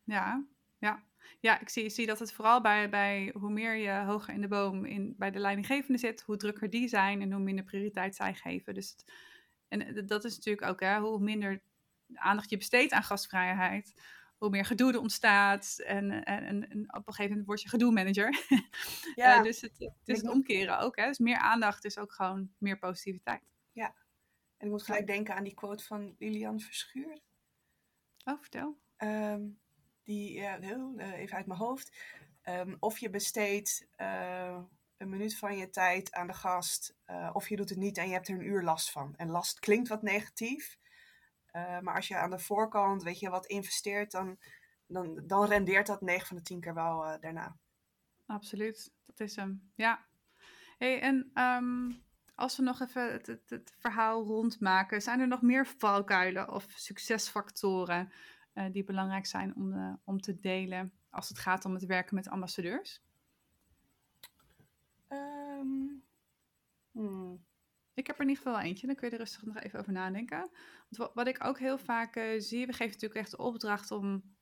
Ja, 0.09 0.45
ja. 0.77 1.03
Ja, 1.39 1.59
ik 1.59 1.69
zie, 1.69 1.89
zie 1.89 2.05
dat 2.05 2.19
het 2.19 2.33
vooral 2.33 2.61
bij, 2.61 2.89
bij 2.89 3.33
hoe 3.37 3.51
meer 3.51 3.75
je 3.75 3.91
hoger 3.91 4.33
in 4.33 4.41
de 4.41 4.47
boom 4.47 4.85
in, 4.85 5.15
bij 5.17 5.31
de 5.31 5.39
leidinggevende 5.39 5.99
zit, 5.99 6.21
hoe 6.21 6.37
drukker 6.37 6.69
die 6.69 6.87
zijn 6.87 7.21
en 7.21 7.31
hoe 7.31 7.41
minder 7.41 7.65
prioriteit 7.65 8.15
zij 8.15 8.33
geven. 8.33 8.73
Dus 8.73 8.89
het, 8.89 9.11
en 9.67 9.95
eh, 9.95 10.07
dat 10.07 10.23
is 10.23 10.35
natuurlijk 10.35 10.67
ook 10.67 10.79
hè, 10.79 10.99
hoe 10.99 11.19
minder 11.19 11.61
aandacht 12.13 12.49
je 12.49 12.57
besteedt 12.57 12.91
aan 12.91 13.03
gastvrijheid, 13.03 14.01
hoe 14.37 14.49
meer 14.49 14.65
gedoe 14.65 14.93
er 14.93 14.99
ontstaat. 14.99 15.81
En, 15.85 16.23
en, 16.23 16.69
en, 16.69 16.93
op 16.93 17.07
een 17.07 17.13
gegeven 17.13 17.29
moment 17.29 17.45
word 17.45 17.61
je 17.61 17.69
gedoe-manager. 17.69 18.37
Ja. 19.15 19.37
uh, 19.37 19.43
dus 19.43 19.61
het, 19.61 19.79
het 19.79 19.93
is 20.05 20.21
het 20.21 20.29
omkeren 20.29 20.79
ook. 20.79 20.95
Hè? 20.95 21.05
Dus 21.05 21.17
meer 21.17 21.37
aandacht 21.37 21.85
is 21.85 21.97
ook 21.97 22.13
gewoon 22.13 22.51
meer 22.57 22.79
positiviteit. 22.79 23.43
Ja, 23.71 23.95
en 24.57 24.65
ik 24.65 24.71
moet 24.71 24.83
gelijk 24.83 25.07
denken 25.07 25.35
aan 25.35 25.43
die 25.43 25.53
quote 25.53 25.83
van 25.83 26.15
Lilian 26.17 26.59
Verschuur. 26.59 27.19
Oh, 28.25 28.39
vertel. 28.39 28.79
Um, 28.97 29.58
die, 30.09 30.33
ja, 30.33 30.59
eh, 30.59 31.13
even 31.13 31.37
uit 31.37 31.45
mijn 31.45 31.59
hoofd. 31.59 31.97
Um, 32.43 32.77
of 32.79 32.97
je 32.97 33.09
besteedt 33.09 33.87
uh, 33.97 34.59
een 34.97 35.09
minuut 35.09 35.37
van 35.37 35.57
je 35.57 35.69
tijd 35.69 36.11
aan 36.11 36.27
de 36.27 36.33
gast, 36.33 36.95
of 37.33 37.49
je 37.49 37.55
doet 37.55 37.69
het 37.69 37.77
niet 37.77 37.97
en 37.97 38.07
je 38.07 38.13
hebt 38.13 38.27
er 38.27 38.33
een 38.33 38.47
uur 38.47 38.63
last 38.63 38.91
van. 38.91 39.13
En 39.17 39.29
last 39.29 39.59
klinkt 39.59 39.87
wat 39.87 40.01
negatief, 40.01 40.77
maar 41.51 41.95
als 41.95 42.07
je 42.07 42.17
aan 42.17 42.29
de 42.29 42.39
voorkant, 42.39 43.03
weet 43.03 43.19
je, 43.19 43.29
wat 43.29 43.45
investeert, 43.45 44.11
dan, 44.11 44.37
dan, 44.87 45.23
dan 45.27 45.45
rendeert 45.45 45.87
dat 45.87 46.01
9 46.01 46.27
van 46.27 46.37
de 46.37 46.43
10 46.43 46.59
keer 46.59 46.73
wel 46.73 47.19
daarna. 47.19 47.57
Absoluut, 48.25 48.91
dat 49.05 49.19
is 49.19 49.35
hem. 49.35 49.71
Ja. 49.75 50.05
Hey, 50.77 51.01
en 51.01 51.31
um, 51.33 52.03
als 52.35 52.57
we 52.57 52.63
nog 52.63 52.81
even 52.81 53.11
het, 53.11 53.27
het, 53.27 53.49
het, 53.49 53.73
verhaal 53.79 54.23
rondmaken, 54.23 55.01
zijn 55.01 55.19
er 55.19 55.27
nog 55.27 55.41
meer 55.41 55.67
valkuilen 55.77 56.51
of 56.51 56.65
succesfactoren 56.75 58.11
uh, 58.59 58.65
die 58.71 58.83
belangrijk 58.83 59.25
zijn 59.25 59.55
om, 59.55 59.73
uh, 59.73 59.93
om 60.03 60.21
te 60.21 60.35
delen 60.35 60.93
als 61.09 61.29
het 61.29 61.39
gaat 61.39 61.65
om 61.65 61.73
het 61.73 61.85
werken 61.85 62.15
met 62.15 62.29
ambassadeurs? 62.29 63.01
Um, 65.07 66.03
hmm. 66.91 67.45
Ik 67.93 68.07
heb 68.07 68.15
er 68.15 68.21
in 68.21 68.29
ieder 68.29 68.43
geval 68.43 68.59
eentje, 68.59 68.87
dan 68.87 68.95
kun 68.95 69.07
je 69.07 69.13
er 69.13 69.19
rustig 69.19 69.43
nog 69.43 69.57
even 69.57 69.79
over 69.79 69.91
nadenken. 69.91 70.49
Want 70.89 71.13
wat 71.13 71.27
ik 71.27 71.43
ook 71.43 71.59
heel 71.59 71.77
vaak 71.77 72.15
uh, 72.15 72.39
zie, 72.39 72.65
we 72.65 72.73
geven 72.73 72.93
natuurlijk 72.93 73.19
echt 73.19 73.31
de 73.31 73.37
opdracht 73.37 73.91
om 73.91 74.37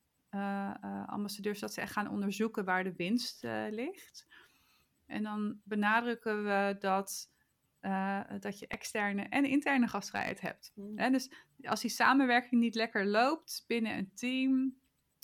ambassadeurs 1.05 1.59
dat 1.59 1.73
ze 1.73 1.81
echt 1.81 1.91
gaan 1.91 2.09
onderzoeken 2.09 2.65
waar 2.65 2.83
de 2.83 2.93
winst 2.95 3.43
ligt. 3.69 4.27
En 5.05 5.23
dan 5.23 5.61
benadrukken 5.63 6.43
we 6.43 6.75
dat 6.79 7.29
uh, 7.87 8.21
dat 8.39 8.59
je 8.59 8.67
externe 8.67 9.21
en 9.21 9.45
interne 9.45 9.87
gastvrijheid 9.87 10.41
hebt. 10.41 10.71
Mm. 10.75 11.11
dus 11.11 11.31
als 11.61 11.81
die 11.81 11.89
samenwerking 11.89 12.61
niet 12.61 12.75
lekker 12.75 13.05
loopt 13.05 13.63
binnen 13.67 13.97
een 13.97 14.11
team, 14.13 14.75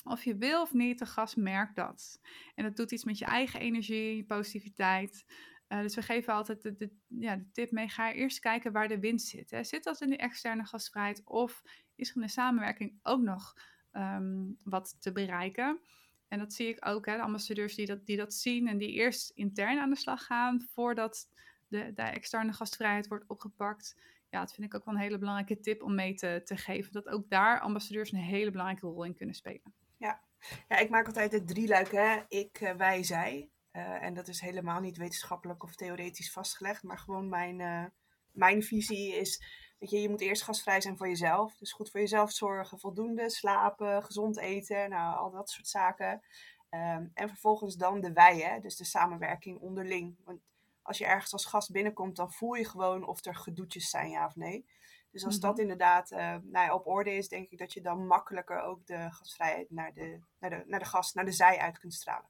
of 0.04 0.24
je 0.24 0.36
wil 0.36 0.62
of 0.62 0.74
niet, 0.74 1.00
de 1.00 1.06
gast 1.06 1.38
merkt 1.38 1.76
dat. 1.76 2.20
En 2.56 2.64
dat 2.64 2.76
doet 2.76 2.92
iets 2.92 3.04
met 3.04 3.18
je 3.18 3.26
eigen 3.26 3.60
energie, 3.60 4.16
je 4.16 4.26
positiviteit. 4.26 5.26
Uh, 5.70 5.82
dus 5.82 5.96
we 5.96 6.02
geven 6.02 6.34
altijd 6.34 6.62
de, 6.62 6.76
de, 6.76 6.90
ja, 7.08 7.36
de 7.36 7.52
tip 7.52 7.72
mee: 7.72 7.90
ga 7.90 8.14
eerst 8.14 8.40
kijken 8.40 8.72
waar 8.72 8.88
de 8.88 9.00
winst 9.00 9.28
zit. 9.28 9.52
Hè. 9.52 9.64
Zit 9.64 9.84
dat 9.84 10.02
in 10.02 10.10
de 10.10 10.18
externe 10.18 10.66
gastvrijheid 10.66 11.22
of 11.26 11.64
is 11.96 12.10
er 12.10 12.16
in 12.16 12.22
de 12.22 12.28
samenwerking 12.28 13.00
ook 13.04 13.22
nog 13.22 13.54
um, 13.92 14.58
wat 14.64 15.02
te 15.02 15.12
bereiken? 15.12 15.80
En 16.28 16.40
dat 16.40 16.54
zie 16.54 16.68
ik 16.68 16.86
ook, 16.88 17.06
hè, 17.06 17.16
de 17.16 17.22
ambassadeurs 17.22 17.76
die 17.76 17.86
dat, 17.86 18.06
die 18.06 18.18
dat 18.18 18.34
zien 18.34 18.68
en 18.68 18.78
die 18.78 18.92
eerst 18.92 19.30
intern 19.30 19.80
aan 19.80 19.90
de 19.90 19.96
slag 19.96 20.26
gaan 20.26 20.62
voordat 20.62 21.30
de, 21.74 21.94
de 21.94 22.02
externe 22.02 22.54
gastvrijheid 22.54 23.08
wordt 23.08 23.28
opgepakt. 23.28 23.96
Ja, 24.30 24.40
dat 24.40 24.54
vind 24.54 24.68
ik 24.68 24.76
ook 24.76 24.86
wel 24.86 24.94
een 24.94 25.00
hele 25.00 25.18
belangrijke 25.18 25.60
tip 25.60 25.84
om 25.84 25.96
mee 25.96 26.14
te, 26.14 26.42
te 26.44 26.58
geven. 26.58 26.94
Dat 26.94 27.08
ook 27.08 27.30
daar 27.30 27.60
ambassadeurs 27.60 28.12
een 28.12 28.20
hele 28.20 28.52
belangrijke 28.52 28.88
rol 28.88 29.04
in 29.04 29.16
kunnen 29.16 29.36
spelen. 29.36 29.74
Ja, 29.98 30.22
ja 30.68 30.78
ik 30.78 30.90
maak 30.90 31.08
altijd 31.08 31.32
het 31.32 31.48
drieluik, 31.48 31.92
hè. 31.92 32.22
Ik, 32.28 32.62
uh, 32.62 32.72
wij, 32.72 33.04
zij. 33.04 33.50
Uh, 33.72 34.04
en 34.04 34.14
dat 34.14 34.28
is 34.28 34.40
helemaal 34.40 34.80
niet 34.80 34.98
wetenschappelijk 34.98 35.64
of 35.64 35.76
theoretisch 35.76 36.32
vastgelegd, 36.32 36.84
maar 36.84 37.00
gewoon 37.00 37.30
mijn, 37.30 37.60
uh, 37.60 37.86
mijn 38.32 38.64
visie 38.64 39.16
is, 39.16 39.44
weet 39.80 39.90
je, 39.90 40.02
je 40.02 40.10
moet 40.10 40.22
eerst 40.22 40.44
gastvrij 40.44 40.82
zijn 40.82 40.98
voor 40.98 41.08
jezelf. 41.08 41.58
Dus 41.58 41.72
goed 41.72 41.92
voor 41.92 42.00
jezelf 42.00 42.32
zorgen, 42.32 42.80
voldoende 42.80 43.30
slapen, 43.30 44.04
gezond 44.04 44.38
eten, 44.38 44.90
nou, 44.90 45.18
al 45.18 45.32
dat 45.32 45.50
soort 45.50 45.68
zaken. 45.68 46.22
Ehm, 46.70 47.08
en 47.14 47.30
vervolgens 47.30 47.76
dan 47.76 48.02
de 48.02 48.14
wij, 48.14 48.40
hè, 48.40 48.60
dus 48.60 48.76
de 48.76 48.86
samenwerking 48.86 49.60
onderling. 49.60 50.16
Want 50.24 50.42
als 50.84 50.98
je 50.98 51.06
ergens 51.06 51.34
als 51.34 51.46
gast 51.46 51.72
binnenkomt, 51.72 52.16
dan 52.16 52.32
voel 52.32 52.54
je 52.54 52.66
gewoon 52.66 53.08
of 53.08 53.26
er 53.26 53.36
gedoetjes 53.36 53.90
zijn, 53.90 54.10
ja 54.10 54.26
of 54.26 54.36
nee. 54.36 54.66
Dus 55.12 55.26
als 55.26 55.40
dat 55.40 55.52
mhm. 55.52 55.62
inderdaad 55.62 56.12
uh, 56.12 56.20
nou 56.20 56.66
ja, 56.66 56.74
op 56.74 56.88
orde 56.88 57.16
is, 57.16 57.28
denk 57.28 57.50
ik 57.50 57.58
dat 57.58 57.74
je 57.74 57.82
dan 57.82 58.08
makkelijker 58.08 58.62
ook 58.62 58.86
de 58.86 59.12
gastvrijheid 59.12 59.72
naar 59.72 59.94
de, 59.94 60.20
naar 60.40 60.50
de, 60.50 60.64
naar 60.66 60.80
de 60.80 60.86
gast, 60.86 61.16
naar 61.16 61.26
de 61.26 61.32
zij 61.32 61.58
uit 61.58 61.80
kunt 61.80 61.94
stralen. 61.94 62.30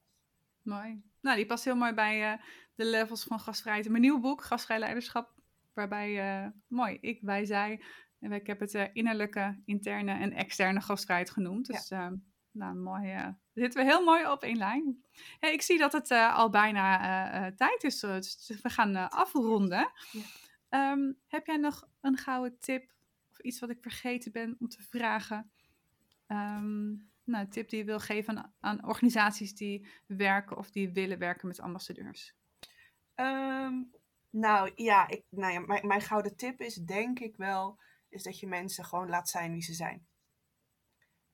Mooi. 0.61 1.01
Nou, 1.21 1.35
die 1.35 1.45
past 1.45 1.63
heel 1.63 1.75
mooi 1.75 1.93
bij 1.93 2.33
uh, 2.33 2.41
de 2.75 2.85
levels 2.85 3.23
van 3.23 3.39
gastvrijheid. 3.39 3.89
Mijn 3.89 4.01
nieuw 4.01 4.19
boek, 4.19 4.43
Gastvrij 4.43 4.79
Leiderschap, 4.79 5.33
waarbij, 5.73 6.43
uh, 6.43 6.49
mooi, 6.67 6.97
ik, 7.01 7.21
wij, 7.21 7.45
zij. 7.45 7.83
En 8.19 8.31
ik 8.31 8.47
heb 8.47 8.59
het 8.59 8.73
innerlijke, 8.93 9.61
interne 9.65 10.13
en 10.13 10.33
externe 10.33 10.81
gastvrijheid 10.81 11.29
genoemd. 11.29 11.65
Dus 11.65 11.87
ja. 11.87 12.15
Nou, 12.51 12.75
mooi. 12.75 13.35
Zitten 13.53 13.83
we 13.83 13.91
heel 13.91 14.03
mooi 14.03 14.27
op 14.27 14.43
één 14.43 14.57
lijn. 14.57 15.03
ik 15.39 15.61
zie 15.61 15.77
dat 15.77 15.93
het 15.93 16.11
uh, 16.11 16.35
al 16.35 16.49
bijna 16.49 17.45
uh, 17.45 17.55
tijd 17.55 17.83
is. 17.83 17.99
Dus 17.99 18.59
we 18.61 18.69
gaan 18.69 19.09
afronden. 19.09 19.91
Ja. 20.11 20.91
Um, 20.91 21.17
heb 21.27 21.45
jij 21.45 21.57
nog 21.57 21.87
een 22.01 22.17
gouden 22.17 22.59
tip 22.59 22.91
of 23.31 23.39
iets 23.39 23.59
wat 23.59 23.69
ik 23.69 23.77
vergeten 23.81 24.31
ben 24.31 24.55
om 24.59 24.67
te 24.67 24.81
vragen? 24.81 25.51
Um, 26.27 27.11
nou, 27.23 27.43
een 27.43 27.49
tip 27.49 27.69
die 27.69 27.79
je 27.79 27.85
wil 27.85 27.99
geven 27.99 28.37
aan, 28.37 28.53
aan, 28.59 28.85
organisaties 28.87 29.55
die 29.55 29.87
werken 30.05 30.57
of 30.57 30.71
die 30.71 30.89
willen 30.89 31.19
werken 31.19 31.47
met 31.47 31.59
ambassadeurs? 31.59 32.35
Um, 33.15 33.91
nou 34.29 34.71
ja, 34.75 35.07
ik, 35.07 35.23
nou 35.29 35.53
ja 35.53 35.59
mijn, 35.59 35.87
mijn 35.87 36.01
gouden 36.01 36.35
tip 36.35 36.61
is 36.61 36.75
denk 36.75 37.19
ik 37.19 37.35
wel 37.35 37.79
is 38.09 38.23
dat 38.23 38.39
je 38.39 38.47
mensen 38.47 38.85
gewoon 38.85 39.09
laat 39.09 39.29
zijn 39.29 39.51
wie 39.51 39.61
ze 39.61 39.73
zijn. 39.73 40.07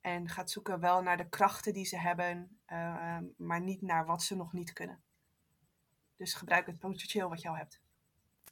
En 0.02 0.30
gaat 0.30 0.52
zoeken 0.52 0.80
wel 0.80 1.02
naar 1.02 1.18
de 1.18 1.30
krachten 1.30 1.74
die 1.74 1.86
ze 1.86 1.98
hebben, 1.98 2.60
uh, 2.72 3.18
maar 3.38 3.62
niet 3.62 3.82
naar 3.82 4.06
wat 4.06 4.24
ze 4.24 4.36
nog 4.36 4.54
niet 4.54 4.74
kunnen. 4.74 5.02
Dus 6.16 6.34
gebruik 6.34 6.66
het 6.66 6.80
potentieel 6.80 7.30
wat 7.30 7.42
je 7.42 7.52
hebt. 7.52 7.82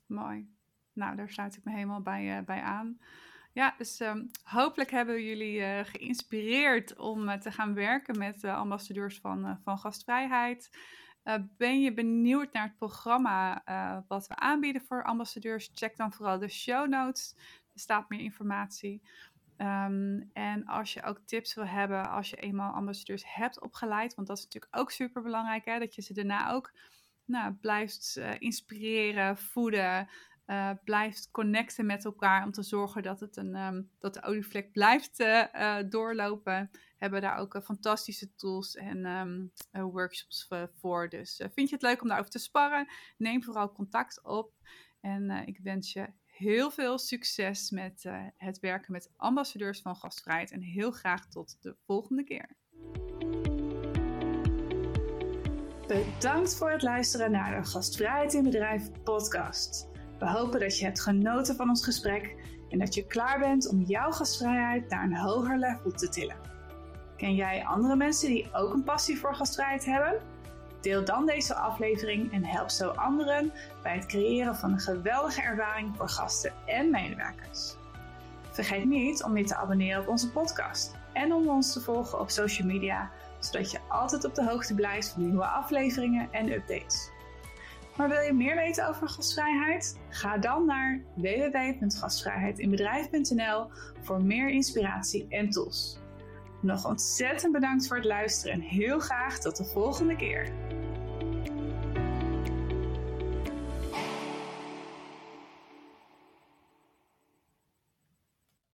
Mooi. 0.05 0.49
Nou, 0.93 1.15
daar 1.15 1.29
sluit 1.29 1.57
ik 1.57 1.63
me 1.63 1.71
helemaal 1.71 2.01
bij, 2.01 2.37
uh, 2.37 2.45
bij 2.45 2.61
aan. 2.61 2.99
Ja, 3.53 3.75
dus 3.77 3.99
um, 3.99 4.29
hopelijk 4.43 4.91
hebben 4.91 5.23
jullie 5.23 5.59
uh, 5.59 5.79
geïnspireerd 5.83 6.97
om 6.97 7.39
te 7.39 7.51
gaan 7.51 7.73
werken 7.73 8.17
met 8.17 8.41
de 8.41 8.53
ambassadeurs 8.53 9.19
van, 9.19 9.59
van 9.63 9.77
gastvrijheid. 9.79 10.69
ben 11.57 11.81
je 11.81 11.93
benieuwd 11.93 12.53
naar 12.53 12.63
het 12.63 12.77
programma 12.77 13.63
wat 14.07 14.27
we 14.27 14.35
aanbieden 14.35 14.81
voor 14.81 15.03
ambassadeurs? 15.03 15.71
Check 15.73 15.97
dan 15.97 16.13
vooral 16.13 16.39
de 16.39 16.49
show 16.49 16.87
notes. 16.89 17.35
Er 17.73 17.79
staat 17.79 18.09
meer 18.09 18.19
informatie. 18.19 19.01
Um, 19.57 20.29
en 20.33 20.65
als 20.65 20.93
je 20.93 21.03
ook 21.03 21.19
tips 21.25 21.53
wil 21.53 21.65
hebben 21.65 22.09
als 22.09 22.29
je 22.29 22.35
eenmaal 22.35 22.73
ambassadeurs 22.73 23.23
hebt 23.35 23.61
opgeleid, 23.61 24.15
want 24.15 24.27
dat 24.27 24.37
is 24.37 24.43
natuurlijk 24.43 24.77
ook 24.77 24.91
super 24.91 25.21
belangrijk, 25.21 25.65
hè, 25.65 25.79
dat 25.79 25.95
je 25.95 26.01
ze 26.01 26.13
daarna 26.13 26.51
ook 26.51 26.73
nou, 27.25 27.53
blijft 27.53 28.15
uh, 28.17 28.31
inspireren, 28.39 29.37
voeden, 29.37 30.09
uh, 30.45 30.71
blijft 30.83 31.31
connecten 31.31 31.85
met 31.85 32.05
elkaar 32.05 32.43
om 32.43 32.51
te 32.51 32.63
zorgen 32.63 33.03
dat, 33.03 33.19
het 33.19 33.37
een, 33.37 33.55
um, 33.55 33.91
dat 33.99 34.13
de 34.13 34.23
olievlek 34.23 34.71
blijft 34.71 35.19
uh, 35.19 35.77
doorlopen. 35.89 36.71
Hebben 36.97 37.21
daar 37.21 37.37
ook 37.37 37.61
fantastische 37.63 38.35
tools 38.35 38.75
en 38.75 39.05
um, 39.05 39.51
workshops 39.91 40.47
voor. 40.75 41.09
Dus 41.09 41.41
vind 41.53 41.69
je 41.69 41.75
het 41.75 41.83
leuk 41.83 42.01
om 42.01 42.07
daarover 42.07 42.31
te 42.31 42.39
sparren? 42.39 42.87
Neem 43.17 43.43
vooral 43.43 43.71
contact 43.71 44.23
op. 44.23 44.53
En 45.01 45.29
ik 45.29 45.59
wens 45.63 45.93
je 45.93 46.07
heel 46.37 46.71
veel 46.71 46.97
succes 46.97 47.71
met 47.71 48.03
uh, 48.03 48.25
het 48.37 48.59
werken 48.59 48.91
met 48.91 49.11
ambassadeurs 49.15 49.81
van 49.81 49.95
gastvrijheid 49.95 50.51
en 50.51 50.61
heel 50.61 50.91
graag 50.91 51.27
tot 51.29 51.57
de 51.61 51.75
volgende 51.85 52.23
keer. 52.23 52.49
Bedankt 55.87 56.57
voor 56.57 56.71
het 56.71 56.81
luisteren 56.81 57.31
naar 57.31 57.61
de 57.61 57.69
Gastvrijheid 57.69 58.33
in 58.33 58.43
Bedrijf 58.43 58.91
podcast. 59.03 59.87
We 60.19 60.29
hopen 60.29 60.59
dat 60.59 60.79
je 60.79 60.85
hebt 60.85 61.01
genoten 61.01 61.55
van 61.55 61.69
ons 61.69 61.83
gesprek 61.83 62.35
en 62.69 62.79
dat 62.79 62.93
je 62.93 63.05
klaar 63.05 63.39
bent 63.39 63.69
om 63.69 63.81
jouw 63.81 64.11
gastvrijheid 64.11 64.89
naar 64.89 65.03
een 65.03 65.17
hoger 65.17 65.57
level 65.57 65.91
te 65.91 66.09
tillen. 66.09 66.37
Ken 67.17 67.35
jij 67.35 67.65
andere 67.65 67.95
mensen 67.95 68.29
die 68.29 68.53
ook 68.53 68.73
een 68.73 68.83
passie 68.83 69.17
voor 69.17 69.35
gastvrijheid 69.35 69.85
hebben? 69.85 70.36
Deel 70.87 71.05
dan 71.05 71.25
deze 71.25 71.55
aflevering 71.55 72.33
en 72.33 72.45
help 72.45 72.69
zo 72.69 72.89
anderen 72.89 73.51
bij 73.83 73.95
het 73.95 74.05
creëren 74.05 74.55
van 74.55 74.71
een 74.71 74.79
geweldige 74.79 75.41
ervaring 75.41 75.97
voor 75.97 76.09
gasten 76.09 76.53
en 76.65 76.89
medewerkers. 76.89 77.75
Vergeet 78.51 78.85
niet 78.85 79.23
om 79.23 79.37
je 79.37 79.43
te 79.43 79.55
abonneren 79.55 80.01
op 80.01 80.07
onze 80.07 80.31
podcast 80.31 80.95
en 81.13 81.33
om 81.33 81.49
ons 81.49 81.73
te 81.73 81.81
volgen 81.81 82.19
op 82.19 82.29
social 82.29 82.67
media, 82.67 83.11
zodat 83.39 83.71
je 83.71 83.79
altijd 83.89 84.25
op 84.25 84.35
de 84.35 84.43
hoogte 84.43 84.75
blijft 84.75 85.09
van 85.09 85.21
nieuwe 85.21 85.45
afleveringen 85.45 86.27
en 86.31 86.51
updates. 86.51 87.09
Maar 87.97 88.09
wil 88.09 88.21
je 88.21 88.33
meer 88.33 88.55
weten 88.55 88.87
over 88.87 89.09
gastvrijheid? 89.09 89.99
Ga 90.09 90.37
dan 90.37 90.65
naar 90.65 91.01
www.gastvrijheidinbedrijf.nl 91.15 93.67
voor 94.01 94.21
meer 94.21 94.49
inspiratie 94.49 95.25
en 95.29 95.49
tools. 95.49 95.99
Nog 96.67 96.85
ontzettend 96.85 97.51
bedankt 97.51 97.87
voor 97.87 97.95
het 97.97 98.05
luisteren 98.05 98.53
en 98.53 98.61
heel 98.61 98.99
graag 98.99 99.39
tot 99.39 99.57
de 99.57 99.63
volgende 99.63 100.15
keer. 100.15 100.51